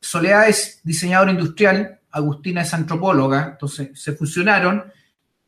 [0.01, 4.85] Soledad es diseñadora industrial, Agustina es antropóloga, entonces se fusionaron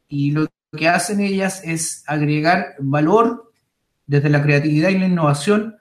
[0.08, 3.50] y lo que hacen ellas es agregar valor
[4.06, 5.76] desde la creatividad y la innovación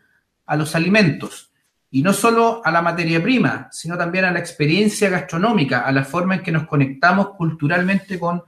[0.46, 1.52] a los alimentos
[1.92, 6.06] y no solo a la materia prima, sino también a la experiencia gastronómica, a la
[6.06, 8.42] forma en que nos conectamos culturalmente con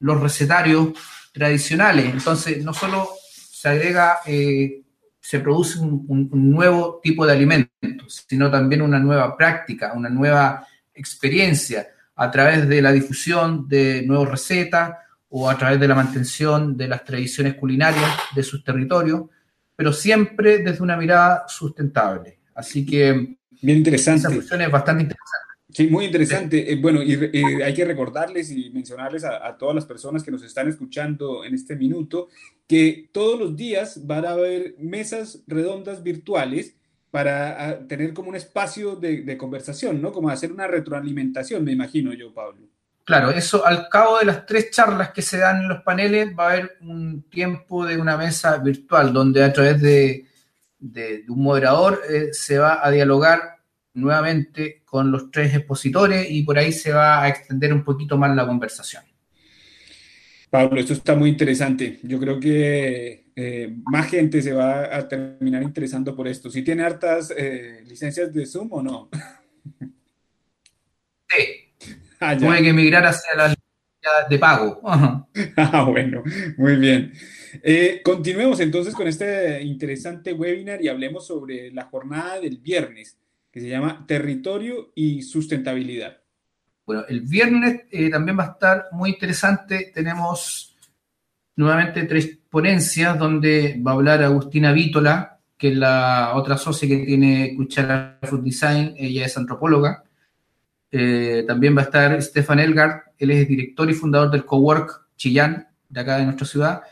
[0.00, 0.88] los recetarios
[1.32, 2.06] tradicionales.
[2.06, 4.82] Entonces, no solo se agrega, eh,
[5.20, 11.88] se produce un, nuevo tipo de alimentos, sino también una nueva práctica, una nueva experiencia
[12.16, 14.96] a través de la difusión de nuevas recetas
[15.28, 19.24] o a través de la mantención de las tradiciones culinarias de sus territorios,
[19.76, 22.40] pero siempre desde una mirada sustentable.
[22.54, 23.36] Así que...
[23.62, 24.38] Bien interesante.
[24.38, 25.49] Esa es bastante interesante.
[25.72, 26.72] Sí, muy interesante.
[26.72, 27.14] Eh, bueno, y,
[27.62, 31.76] hay que recordarles y mencionarles a, todas las personas que nos están escuchando en este
[31.76, 32.28] minuto
[32.66, 36.76] que todos los días van a haber mesas redondas virtuales
[37.10, 40.12] para tener como un espacio de, de, conversación, ¿no?
[40.12, 42.68] Como hacer una retroalimentación, me imagino yo, Pablo.
[43.04, 46.48] Claro, eso al cabo de las tres charlas que se dan en los paneles va
[46.48, 50.26] a haber un tiempo de una mesa virtual donde a través de
[50.80, 53.59] de, un moderador, eh, se va a dialogar
[53.94, 58.34] nuevamente con los tres expositores y por ahí se va a extender un poquito más
[58.34, 59.04] la conversación.
[60.50, 62.00] Pablo, esto está muy interesante.
[62.02, 66.50] Yo creo que eh, más gente se va a terminar interesando por esto.
[66.50, 69.08] ¿Sí tiene hartas eh, licencias de Zoom o no?
[71.28, 71.44] Sí.
[72.22, 73.54] Ah, que migrar hacia la
[74.28, 74.80] de pago.
[74.84, 76.22] ah, bueno,
[76.58, 77.12] muy bien.
[77.62, 83.18] Eh, continuemos entonces con este interesante webinar y hablemos sobre la jornada del viernes,
[83.50, 86.18] que se llama Territorio y Sustentabilidad.
[86.86, 89.92] Bueno, el viernes eh, también va a estar muy interesante.
[89.94, 90.76] Tenemos
[91.56, 97.04] nuevamente tres ponencias donde va a hablar Agustina Vítola, que es la otra socia que
[97.04, 100.02] tiene Cuchara Food Design, ella es antropóloga.
[100.90, 105.68] Eh, también va a estar Stefan Elgard, él es director y fundador del Cowork Chillán,
[105.88, 106.82] de acá de nuestra ciudad.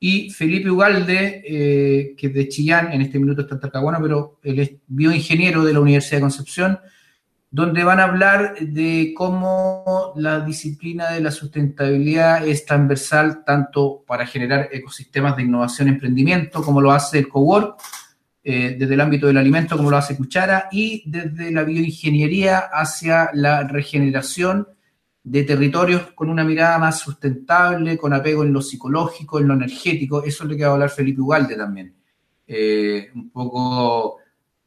[0.00, 4.38] Y Felipe Ugalde, eh, que es de Chillán, en este minuto está en Talcahuano, pero
[4.44, 6.78] él es bioingeniero de la Universidad de Concepción,
[7.50, 14.26] donde van a hablar de cómo la disciplina de la sustentabilidad es transversal tanto para
[14.26, 17.80] generar ecosistemas de innovación y emprendimiento, como lo hace el Cowork,
[18.44, 23.30] eh, desde el ámbito del alimento, como lo hace Cuchara, y desde la bioingeniería hacia
[23.32, 24.68] la regeneración
[25.30, 30.22] de territorios con una mirada más sustentable, con apego en lo psicológico, en lo energético.
[30.22, 31.94] Eso es lo que va a hablar Felipe Ugalde también.
[32.46, 34.18] Eh, un poco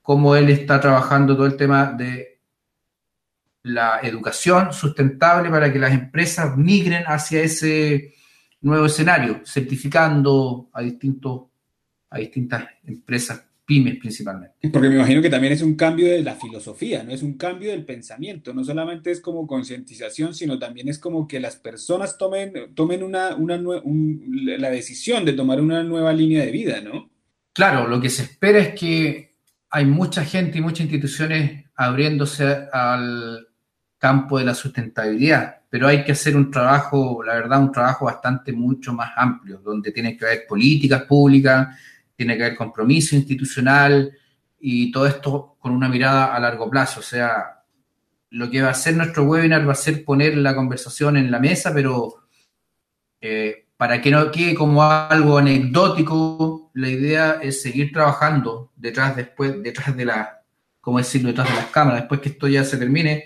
[0.01, 2.39] cómo él está trabajando todo el tema de
[3.63, 8.13] la educación sustentable para que las empresas migren hacia ese
[8.61, 11.43] nuevo escenario, certificando a, distintos,
[12.09, 14.69] a distintas empresas pymes principalmente.
[14.69, 17.71] Porque me imagino que también es un cambio de la filosofía, no es un cambio
[17.71, 22.75] del pensamiento, no solamente es como concientización, sino también es como que las personas tomen,
[22.75, 23.57] tomen una, una
[24.57, 27.09] la decisión de tomar una nueva línea de vida, ¿no?
[27.53, 29.35] Claro, lo que se espera es que
[29.69, 33.47] hay mucha gente y muchas instituciones abriéndose al
[33.97, 38.51] campo de la sustentabilidad, pero hay que hacer un trabajo, la verdad, un trabajo bastante
[38.51, 41.69] mucho más amplio, donde tiene que haber políticas públicas,
[42.15, 44.11] tiene que haber compromiso institucional
[44.59, 46.99] y todo esto con una mirada a largo plazo.
[46.99, 47.63] O sea,
[48.29, 51.39] lo que va a hacer nuestro webinar va a ser poner la conversación en la
[51.39, 52.27] mesa, pero
[53.19, 59.61] eh, para que no quede como algo anecdótico, la idea es seguir trabajando detrás después,
[59.61, 60.41] detrás de la,
[60.79, 62.01] ¿cómo decirlo?, detrás de las cámaras.
[62.01, 63.25] Después que esto ya se termine,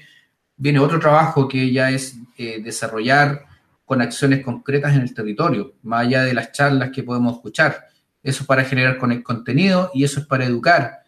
[0.56, 3.45] viene otro trabajo que ya es eh, desarrollar
[3.84, 7.86] con acciones concretas en el territorio, más allá de las charlas que podemos escuchar
[8.25, 11.03] eso es para generar con el contenido y eso es para educar.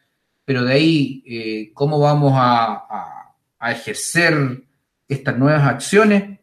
[0.46, 3.34] Pero de ahí, eh, ¿cómo vamos a,
[3.72, 4.64] ejercer
[5.08, 6.40] estas nuevas acciones?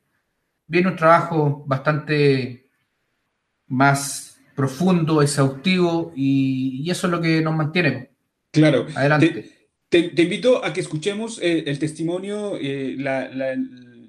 [0.67, 2.67] Viene un trabajo bastante
[3.69, 8.11] más profundo, exhaustivo, y, eso es lo que nos mantiene.
[8.51, 8.87] Claro.
[8.97, 9.69] Adelante.
[9.89, 12.97] Te, invito a que escuchemos eh, el, testimonio, eh,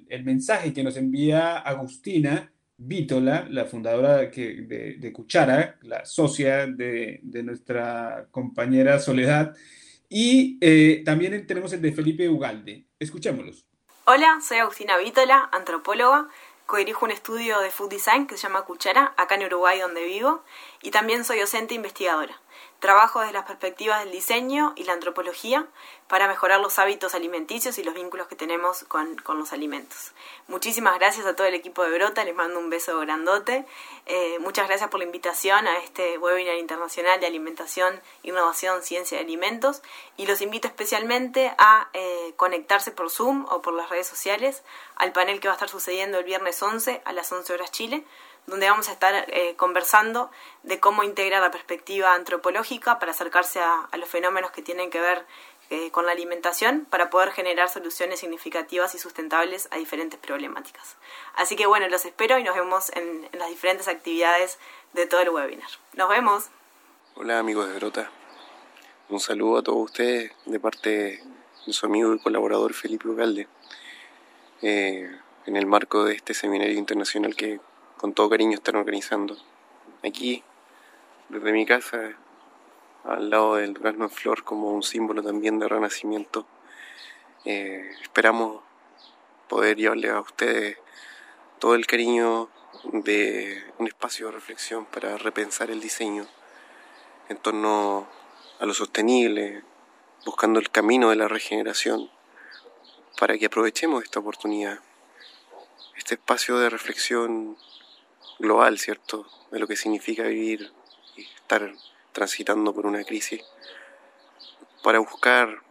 [0.10, 8.28] el mensaje que nos envía Agustina Vítola, la fundadora de, Cuchara, la socia de, nuestra
[8.32, 9.56] compañera Soledad,
[10.10, 12.86] y eh, también tenemos el de Felipe Ugalde.
[13.00, 13.66] Escuchémoslos.
[14.06, 16.28] Hola, soy Agustina Vítola, antropóloga,
[16.66, 20.44] codirijo un estudio de food design que se llama Cuchara, acá en Uruguay donde vivo,
[20.82, 22.40] y también soy docente e investigadora.
[22.80, 25.66] Trabajo desde las perspectivas del diseño y la antropología
[26.08, 30.12] para mejorar los hábitos alimenticios y los vínculos que tenemos con, los alimentos.
[30.48, 33.66] Muchísimas gracias a todo el equipo de Brota, les mando un beso grandote.
[34.06, 39.24] Eh, muchas gracias por la invitación a este webinar internacional de alimentación, innovación, ciencia y
[39.24, 39.82] alimentos.
[40.18, 44.64] Y los invito especialmente a eh, conectarse por Zoom o por las redes sociales
[44.96, 48.06] al panel que va a estar sucediendo el viernes 11 a las 11 horas Chile
[48.48, 50.30] donde vamos a estar eh, conversando
[50.64, 55.26] de cómo integrar la perspectiva antropológica para acercarse a, los fenómenos que tienen que ver
[55.72, 60.96] eh, con la alimentación para poder generar soluciones significativas y sustentables a diferentes problemáticas.
[61.36, 64.60] Así que bueno, los espero y nos vemos en, las diferentes actividades
[64.94, 65.70] de todo el webinar.
[65.94, 66.50] Nos vemos.
[67.16, 68.12] Hola amigos de Brota.
[69.10, 71.24] Un saludo a todos ustedes de parte
[71.66, 73.48] de su amigo y colaborador Felipe Ugalde.
[74.62, 77.60] Eh, en el marco de este seminario internacional que
[77.98, 79.38] con todo cariño están organizando.
[80.04, 80.44] Aquí,
[81.30, 82.16] desde mi casa,
[83.04, 86.46] al lado del durazno en flor, como un símbolo también de renacimiento.
[87.46, 88.64] Eh, esperamos
[89.48, 90.78] poder llevarle a ustedes
[91.60, 92.50] todo el cariño
[92.92, 96.26] de un espacio de reflexión para repensar el diseño
[97.30, 98.08] en torno
[98.60, 99.64] a lo sostenible,
[100.26, 102.10] buscando el camino de la regeneración,
[103.20, 104.80] para que aprovechemos esta oportunidad,
[105.98, 107.58] este espacio de reflexión
[108.40, 109.26] global, ¿cierto?
[109.52, 110.72] De lo que significa vivir
[111.16, 111.74] y estar
[112.12, 113.44] transitando por una crisis,
[114.84, 115.62] para buscar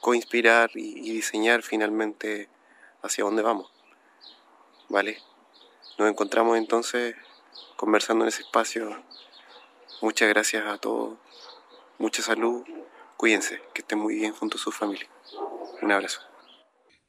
[0.00, 2.48] coinspirar y, y diseñar finalmente
[3.02, 3.70] hacia dónde vamos.
[4.88, 5.22] ¿Vale?
[5.98, 7.14] Nos encontramos entonces
[7.76, 9.02] conversando en ese espacio.
[10.00, 11.18] Muchas gracias a todos.
[11.98, 12.64] Mucha salud.
[13.16, 15.08] Cuídense, que estén muy bien junto a su familia.
[15.82, 16.33] Un abrazo.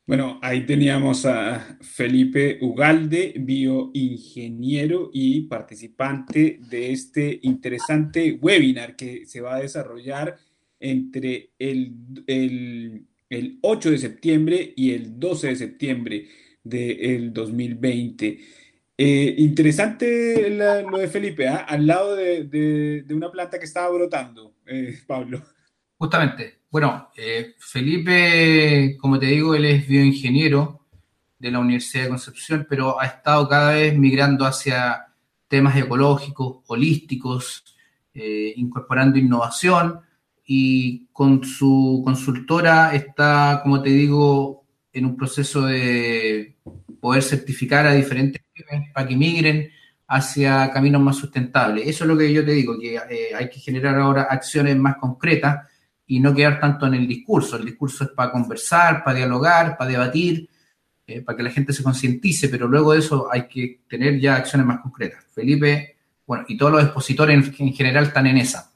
[0.07, 9.41] Bueno, ahí teníamos a Felipe Ugalde, bioingeniero y participante de este interesante webinar que se
[9.41, 10.37] va a desarrollar
[10.79, 11.95] entre el,
[12.27, 16.27] el, 8 de septiembre y el 12 de septiembre
[16.63, 18.39] del 2020.
[18.97, 21.65] Eh, interesante lo de Felipe, ¿ah?
[21.67, 25.41] al lado de, una planta que estaba brotando, eh, Pablo.
[25.97, 26.59] Justamente.
[26.69, 30.85] Bueno, eh, Felipe, como te digo, él es bioingeniero
[31.39, 35.07] de la Universidad de Concepción, pero ha estado cada vez migrando hacia
[35.47, 37.63] temas ecológicos, holísticos,
[38.13, 39.99] incorporando innovación
[40.45, 46.55] y con su consultora está, como te digo, en un proceso de
[46.99, 48.41] poder certificar a diferentes
[48.93, 49.69] para que migren
[50.07, 51.87] hacia caminos más sustentables.
[51.87, 54.97] Eso es lo que yo te digo, que eh, hay que generar ahora acciones más
[54.97, 55.67] concretas
[56.07, 57.57] y no quedar tanto en el discurso.
[57.57, 60.49] El discurso es para conversar, para dialogar, para debatir,
[61.07, 64.35] eh, para que la gente se concientice, pero luego de eso hay que tener ya
[64.35, 65.25] acciones más concretas.
[65.33, 65.95] Felipe,
[66.25, 68.71] bueno, y todos los expositores en general están en esa.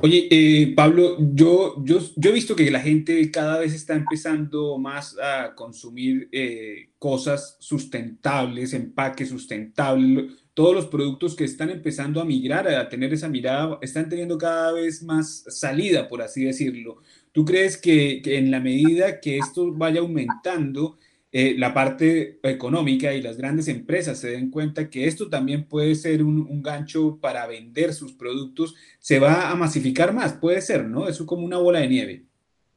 [0.00, 4.78] Oye, eh, Pablo, yo, yo, yo, he visto que la gente cada vez está empezando
[4.78, 12.24] más a consumir eh, cosas sustentables, empaques sustentables, todos los productos que están empezando a
[12.24, 16.96] migrar, a tener esa mirada, están teniendo cada vez más salida, por así decirlo.
[17.30, 20.98] ¿Tú crees que, en la medida que esto vaya aumentando,
[21.30, 25.94] eh, la parte económica y las grandes empresas se den cuenta que esto también puede
[25.94, 31.08] ser un, gancho para vender sus productos, se va a masificar más, puede ser, ¿no?
[31.08, 32.24] Eso como una bola de nieve.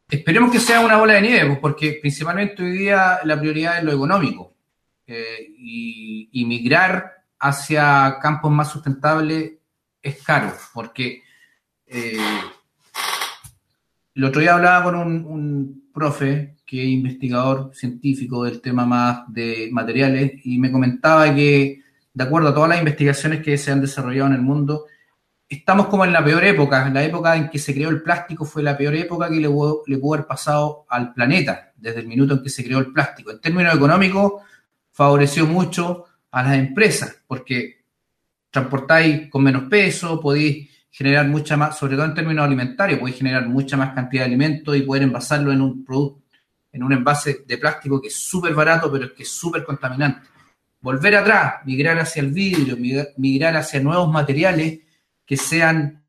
[0.08, 3.84] Esperemos que sea una bola de nieve, pues, porque principalmente hoy día la prioridad es
[3.86, 4.54] lo económico
[5.08, 9.54] eh, y, migrar hacia campos más sustentables
[10.02, 11.24] es caro, porque
[11.88, 12.18] eh,
[14.14, 19.68] el otro día hablaba con un, profe que es investigador científico del tema más de
[19.74, 21.82] materiales, y me comentaba que,
[22.14, 24.86] de acuerdo a todas las investigaciones que se han desarrollado en el mundo,
[25.50, 26.89] estamos como en la peor época.
[26.89, 29.50] La época en que se creó el plástico fue la peor época que le le
[29.50, 33.32] pudo haber pasado al planeta, desde el minuto en que se creó el plástico.
[33.32, 34.42] En términos económicos,
[34.92, 37.84] favoreció mucho a las empresas, porque
[38.50, 43.48] transportáis con menos peso, podéis generar mucha más, sobre todo en términos alimentarios, podéis generar
[43.48, 46.22] mucha más cantidad de alimentos y poder envasarlo en un producto
[46.74, 50.28] en un envase de plástico que es súper barato, pero que es súper contaminante.
[50.80, 52.78] Volver atrás, migrar hacia el vidrio,
[53.18, 54.80] migrar hacia nuevos materiales
[55.26, 56.04] que sean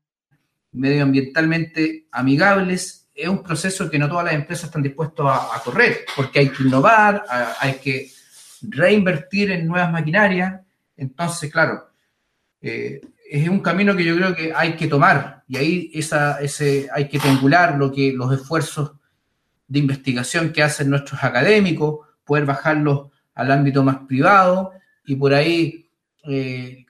[0.71, 6.39] medioambientalmente amigables, es un proceso que no todas las empresas están dispuestas a, correr, porque
[6.39, 7.23] hay que innovar,
[7.59, 8.09] hay que
[8.69, 10.61] reinvertir en nuevas maquinarias.
[10.97, 11.89] Entonces, claro,
[12.61, 16.87] eh, es un camino que yo creo que hay que tomar y ahí esa, ese,
[16.93, 18.93] hay que triangular lo que, los esfuerzos
[19.67, 24.71] de investigación que hacen nuestros académicos, poder bajarlos al ámbito más privado
[25.05, 25.89] y por ahí
[26.25, 26.85] eh,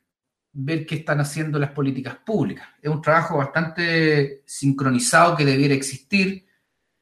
[0.51, 2.67] ver qué están haciendo las políticas públicas.
[2.81, 6.45] Es un trabajo bastante sincronizado que debiera existir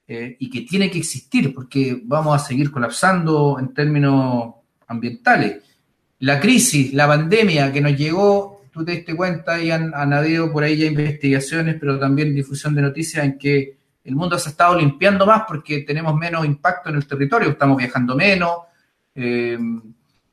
[0.07, 4.55] eh, y que tiene que existir porque vamos a seguir colapsando en términos
[4.91, 5.63] ambientales.
[6.19, 10.51] La crisis, la pandemia que nos llegó, tú te diste cuenta y han, han habido
[10.51, 14.51] por ahí ya investigaciones, pero también difusión de noticias en que el mundo se ha
[14.51, 18.51] estado limpiando más porque tenemos menos impacto en el territorio, estamos viajando menos,
[19.15, 19.57] eh,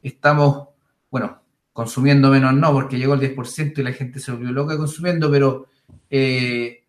[0.02, 0.68] estamos,
[1.10, 1.40] bueno,
[1.72, 5.66] consumiendo menos no, porque llegó el 10% y la gente se volvió loca consumiendo, pero
[6.10, 6.82] eh,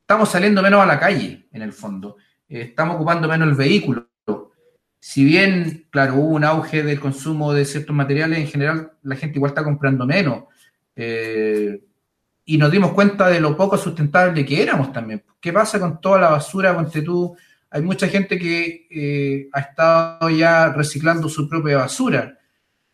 [0.00, 2.16] estamos saliendo menos a la calle, en el fondo.
[2.48, 4.08] Eh, estamos ocupando menos el vehículo.
[5.00, 9.38] Si bien, claro, hubo un auge del consumo de ciertos materiales, en general la gente
[9.38, 10.44] igual está comprando menos
[12.44, 15.22] y nos dimos cuenta de lo poco sustentable que éramos también.
[15.38, 16.74] ¿Qué pasa con toda la basura?
[16.74, 17.04] Ponte
[17.70, 22.38] hay mucha gente que eh, ha estado ya reciclando su propia basura.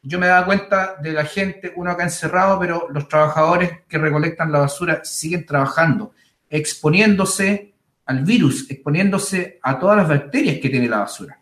[0.02, 4.50] Yo me daba cuenta de la gente, uno acá encerrado, pero los trabajadores que recolectan
[4.50, 6.12] la basura siguen trabajando,
[6.50, 7.74] exponiéndose
[8.06, 11.38] al virus, exponiéndose a todas las bacterias que tiene la basura.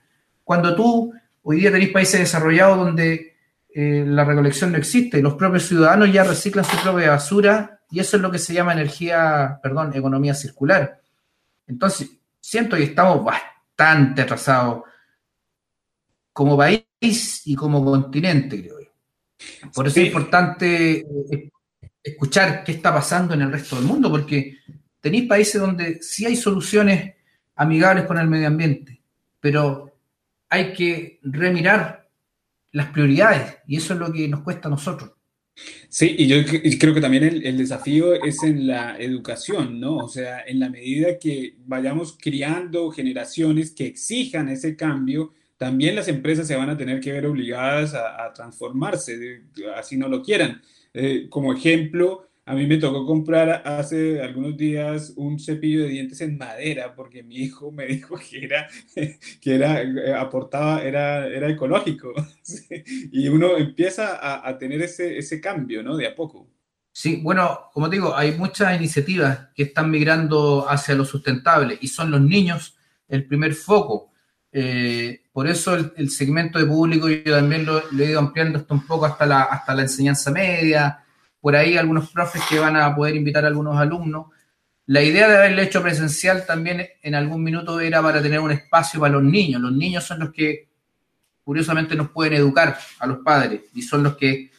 [0.53, 3.37] Cuando tú, hoy día tenéis países desarrollados donde
[3.75, 8.19] eh, la recolección no existe, los propios ciudadanos ya reciclan su propia basura y eso
[8.19, 11.01] es lo que se llama energía, perdón, economía circular.
[11.67, 14.83] Entonces, siento que estamos bastante atrasados
[16.35, 16.85] como país
[17.47, 19.71] y como continente, creo yo.
[19.73, 21.51] Por eso es importante eh,
[22.03, 24.59] escuchar qué está pasando en el resto del mundo, porque
[25.01, 27.15] tenéis países donde sí hay soluciones
[27.55, 29.01] amigables con el medio ambiente,
[29.41, 29.91] pero
[30.53, 32.11] hay que remirar
[32.73, 35.13] las prioridades y eso es lo que nos cuesta a nosotros.
[35.89, 36.37] Sí, y yo
[36.79, 39.97] creo que también el, desafío es en la educación, ¿no?
[39.97, 46.09] O sea, en la medida que vayamos criando generaciones que exijan ese cambio, también las
[46.09, 49.45] empresas se van a tener que ver obligadas a, transformarse,
[49.75, 50.61] así no lo quieran.
[50.93, 56.21] Eh, como ejemplo, a mí me tocó comprar hace algunos días un cepillo de dientes
[56.21, 58.69] en madera porque mi hijo me dijo que era,
[59.41, 62.13] que era, aportaba, era, era ecológico.
[63.11, 65.97] Y uno empieza a, a, tener ese, ese cambio, ¿no?
[65.97, 66.47] De a poco.
[66.93, 72.11] Sí, bueno, como digo, hay muchas iniciativas que están migrando hacia lo sustentable y son
[72.11, 72.77] los niños
[73.09, 74.13] el primer foco.
[74.53, 78.75] Eh, por eso el, segmento de público yo también lo, lo, he ido ampliando hasta
[78.75, 81.03] un poco hasta la, hasta la enseñanza media,
[81.43, 84.26] por ahí algunos profes que van a poder invitar a algunos alumnos.
[84.86, 89.01] La idea de haberle hecho presencial también en algún minuto era para tener un espacio
[89.01, 89.61] para los niños.
[89.61, 90.68] Los niños son los que
[91.43, 94.53] curiosamente nos pueden educar a los padres y son los que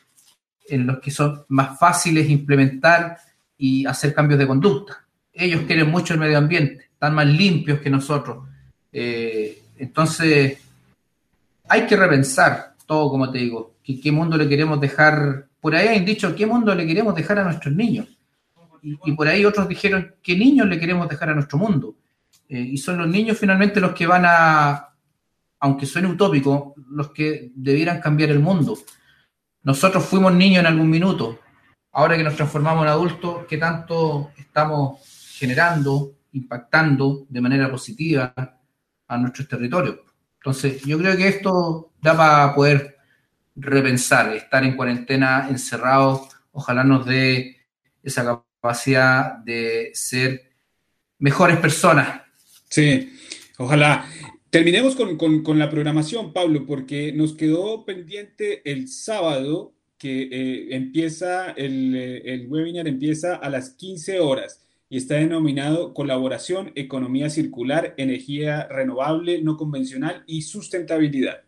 [0.67, 3.17] en los que son más fáciles implementar
[3.57, 5.05] y hacer cambios de conducta.
[5.31, 8.45] Ellos quieren mucho el medio ambiente, están más limpios que nosotros.
[8.91, 10.57] Eh, entonces,
[11.69, 16.03] hay que repensar todo, como te digo, qué mundo le queremos dejar por ahí han
[16.03, 18.05] dicho, ¿qué mundo le queremos dejar a nuestros niños?
[18.82, 21.95] Y, por ahí otros dijeron, ¿qué niños le queremos dejar a nuestro mundo?
[22.49, 24.89] Eh, y son los niños finalmente los que van a,
[25.61, 28.78] aunque suene utópico, los que debieran cambiar el mundo.
[29.61, 31.39] Nosotros fuimos niños en algún minuto.
[31.93, 34.99] Ahora que nos transformamos en adultos, ¿qué tanto estamos
[35.38, 38.34] generando, impactando de manera positiva
[39.07, 39.99] a nuestros territorios?
[40.41, 42.93] Entonces, yo creo que esto da para poder
[43.56, 47.58] repensar, estar en cuarentena encerrados, ojalá nos dé
[48.01, 50.51] esa capacidad de ser
[51.20, 52.22] mejores personas.
[52.70, 53.14] Sí,
[53.58, 54.06] ojalá.
[54.49, 61.95] Terminemos con, la programación, Pablo, porque nos quedó pendiente el sábado que eh, empieza, el,
[61.95, 68.68] eh, el webinar empieza a las 15 horas y está denominado Colaboración, Economía Circular, Energía
[68.68, 71.41] Renovable, No Convencional y Sustentabilidad.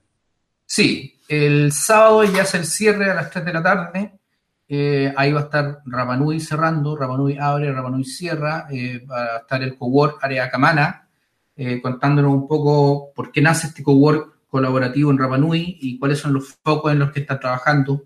[0.65, 4.19] Sí, el sábado ya es el cierre a las 3 de la tarde.
[4.67, 9.61] Eh, ahí va a estar Rapanui cerrando, Rapanui abre, Rapanui cierra, eh, va a estar
[9.61, 11.07] el cowork Área Camana,
[11.55, 16.33] eh, contándonos un poco por qué nace este cowork colaborativo en Rapanui y cuáles son
[16.33, 18.05] los focos en los que está trabajando,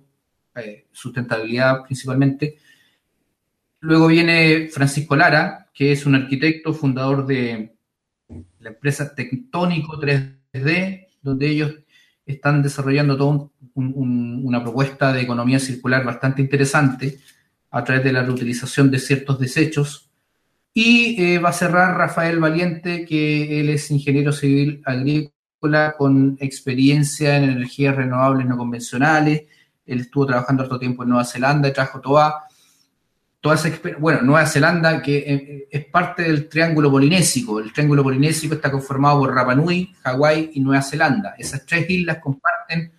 [0.92, 2.58] sustentabilidad principalmente.
[3.80, 7.78] Luego viene Francisco Lara, que es un arquitecto, fundador de
[8.60, 11.76] la empresa Tectónico 3D, donde ellos
[12.34, 17.20] están desarrollando toda una propuesta de economía circular bastante interesante
[17.72, 20.10] a través de la reutilización de ciertos desechos.
[20.74, 27.38] Y eh, va a cerrar Rafael Valiente, que él es ingeniero civil agrícola con experiencia
[27.38, 29.44] en energías renovables no convencionales.
[29.86, 32.44] Él estuvo trabajando harto tiempo en Nueva Zelanda y trajo toda
[33.42, 37.60] toda esa bueno, Nueva Zelanda, que eh, es parte del triángulo polinésico.
[37.60, 41.36] El triángulo polinésico está conformado por Rapa Nui, Hawái y Nueva Zelanda.
[41.38, 42.92] Esas tres islas comparten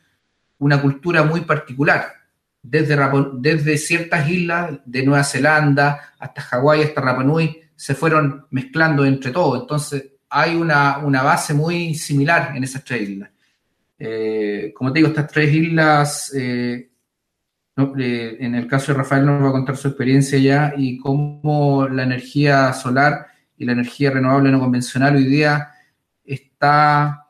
[0.59, 2.15] una cultura muy particular.
[2.63, 2.97] Desde,
[3.39, 9.33] desde ciertas islas de Nueva Zelanda hasta Hawái, hasta Rapa Nui, se fueron mezclando entre
[9.33, 9.63] todos.
[9.63, 13.31] Entonces, hay una, base muy similar en esas tres islas.
[13.99, 16.90] Eh, como te digo, estas tres islas eh,
[17.97, 22.03] en el caso de Rafael nos va a contar su experiencia ya y cómo la
[22.03, 23.27] energía solar
[23.57, 25.69] y la energía renovable no convencional hoy día
[26.25, 27.27] está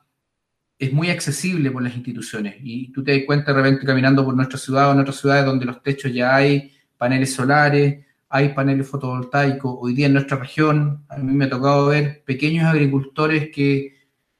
[0.81, 4.35] es muy accesible por las instituciones y tú te das cuenta de repente caminando por
[4.35, 8.89] nuestra ciudad o en otras ciudades donde los techos ya hay paneles solares, hay paneles
[8.89, 9.77] fotovoltaicos.
[9.79, 13.95] Hoy día en nuestra región a mí me ha tocado ver pequeños agricultores que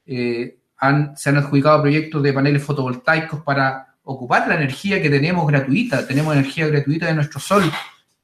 [0.07, 5.47] eh, han, se han adjudicado proyectos de paneles fotovoltaicos para ocupar la energía que tenemos
[5.47, 7.63] gratuita, tenemos energía gratuita de nuestro sol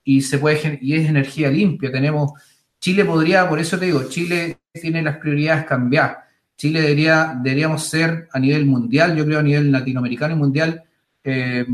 [0.03, 2.31] y se puede y es energía limpia, tenemos
[2.79, 6.25] Chile podría, por eso te digo, Chile tiene las prioridades cambiar.
[6.55, 10.83] Chile debería, deberíamos ser a nivel mundial, yo creo a nivel latinoamericano y mundial,
[11.23, 11.65] eh,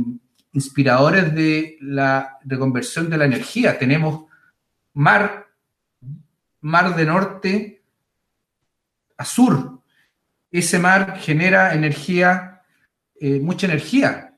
[0.53, 3.77] inspiradores de la reconversión de la energía.
[3.77, 4.25] Tenemos
[4.93, 5.47] mar,
[6.61, 7.83] mar de norte
[9.17, 9.81] a sur.
[10.51, 12.52] Ese mar genera energía
[13.25, 14.33] eh, mucha energía.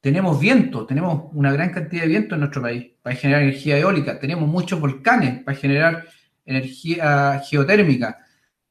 [0.00, 4.18] Tenemos viento, tenemos una gran cantidad de viento en nuestro país para generar energía eólica.
[4.18, 6.04] Tenemos muchos volcanes para generar
[6.44, 8.18] energía geotérmica.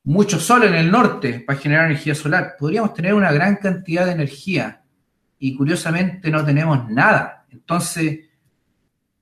[0.03, 2.55] Mucho sol en el norte para generar energía solar.
[2.59, 4.81] Podríamos tener una gran cantidad de energía
[5.39, 7.45] y curiosamente no tenemos nada.
[7.49, 8.19] Entonces,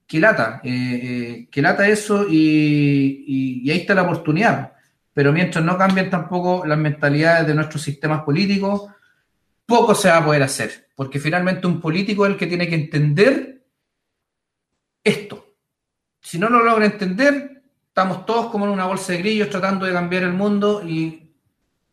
[0.04, 4.72] qué lata, eh, eh, qué lata eso y, y, ahí está la oportunidad.
[5.14, 8.90] Pero mientras no cambien tampoco las mentalidades de nuestros sistemas políticos,
[9.66, 12.76] poco se va a poder hacer, porque finalmente un político es el que tiene que
[12.76, 13.66] entender
[15.02, 15.54] esto.
[16.20, 19.92] Si no lo logra entender, estamos todos como en una bolsa de grillos tratando de
[19.92, 21.32] cambiar el mundo y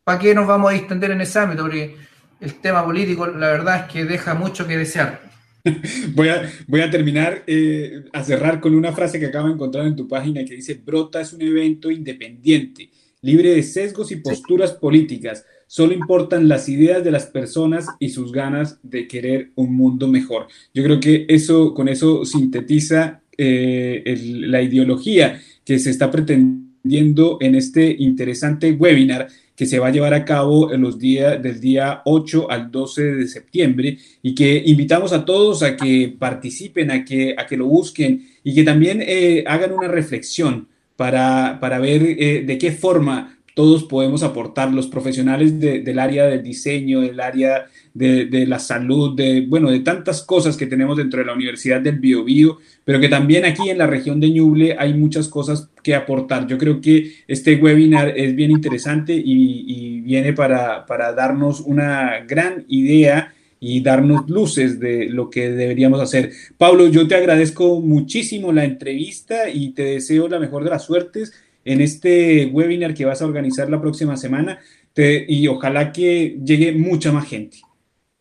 [0.02, 1.62] ¿para qué nos vamos a extender en ese ámbito?
[1.62, 1.96] Porque
[2.40, 5.22] el tema político, la verdad es que deja mucho que desear.
[6.14, 9.86] Voy a, voy a terminar eh, a cerrar con una frase que acabo de encontrar
[9.86, 12.90] en tu página que dice, Brota es un evento independiente,
[13.22, 15.46] libre de sesgos y posturas políticas.
[15.76, 20.46] Solo importan las ideas de las personas y sus ganas de querer un mundo mejor.
[20.72, 24.16] Yo creo que eso, con eso sintetiza eh,
[24.46, 30.14] la ideología que se está pretendiendo en este interesante webinar que se va a llevar
[30.14, 35.12] a cabo en los días del día 8 al 12 de septiembre y que invitamos
[35.12, 39.42] a todos a que participen, a que, a que lo busquen y que también eh,
[39.44, 45.60] hagan una reflexión para, para ver eh, de qué forma todos podemos aportar, los profesionales
[45.60, 50.66] del área del diseño, del área de, la salud, de, bueno, de tantas cosas que
[50.66, 54.30] tenemos dentro de la Universidad del Biobío, pero que también aquí en la región de
[54.30, 56.48] Ñuble hay muchas cosas que aportar.
[56.48, 62.66] Yo creo que este webinar es bien interesante y, viene para, para darnos una gran
[62.68, 66.32] idea y darnos luces de lo que deberíamos hacer.
[66.58, 71.32] Pablo, yo te agradezco muchísimo la entrevista y te deseo la mejor de las suertes
[71.64, 74.58] en este webinar que vas a organizar la próxima semana
[74.96, 77.58] y ojalá que llegue mucha más gente.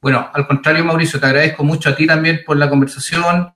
[0.01, 3.53] Bueno, al contrario, Mauricio, te agradezco mucho a ti también por la conversación,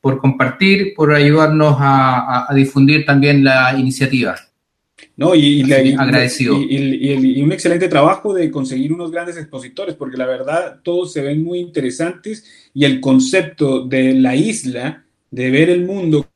[0.00, 4.36] por compartir, por ayudarnos a, difundir también la iniciativa.
[5.16, 6.60] No, y, agradecido.
[6.60, 11.42] Y, un excelente trabajo de conseguir unos grandes expositores, porque la verdad todos se ven
[11.42, 12.44] muy interesantes
[12.74, 16.26] y el concepto de la isla, de ver el mundo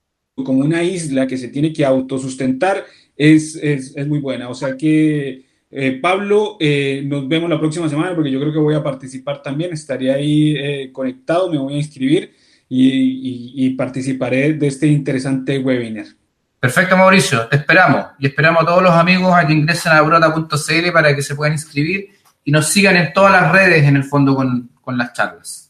[0.45, 2.85] como una isla que se tiene que autosustentar,
[3.17, 4.49] es, es, es muy buena.
[4.49, 8.59] O sea que eh, Pablo, eh, nos vemos la próxima semana porque yo creo que
[8.59, 9.73] voy a participar también.
[9.73, 12.35] Estaré ahí eh, conectado, me voy a inscribir
[12.69, 16.07] y, participaré de este interesante webinar.
[16.59, 17.47] Perfecto, Mauricio.
[17.49, 21.23] Te esperamos y esperamos a todos los amigos a que ingresen a brota.cl para que
[21.23, 22.09] se puedan inscribir
[22.45, 25.68] y nos sigan en todas las redes en el fondo con, con las charlas.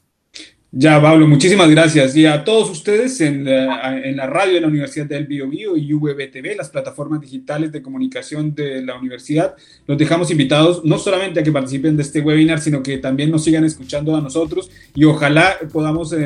[0.70, 2.14] Ya, Pablo, muchísimas gracias.
[2.14, 5.78] Y a todos ustedes en la, en la radio de la Universidad del Bio, Bio
[5.78, 9.56] y VBTV, las plataformas digitales de comunicación de la universidad,
[9.86, 13.44] los dejamos invitados no solamente a que participen de este webinar, sino que también nos
[13.44, 16.18] sigan escuchando a nosotros y ojalá podamos, eh,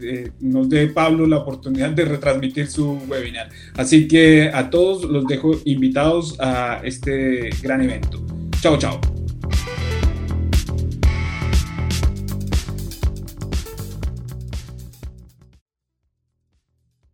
[0.00, 3.48] eh, nos dé Pablo la oportunidad de retransmitir su webinar.
[3.76, 8.24] Así que a todos los dejo invitados a este gran evento.
[8.60, 9.00] Chao, chao.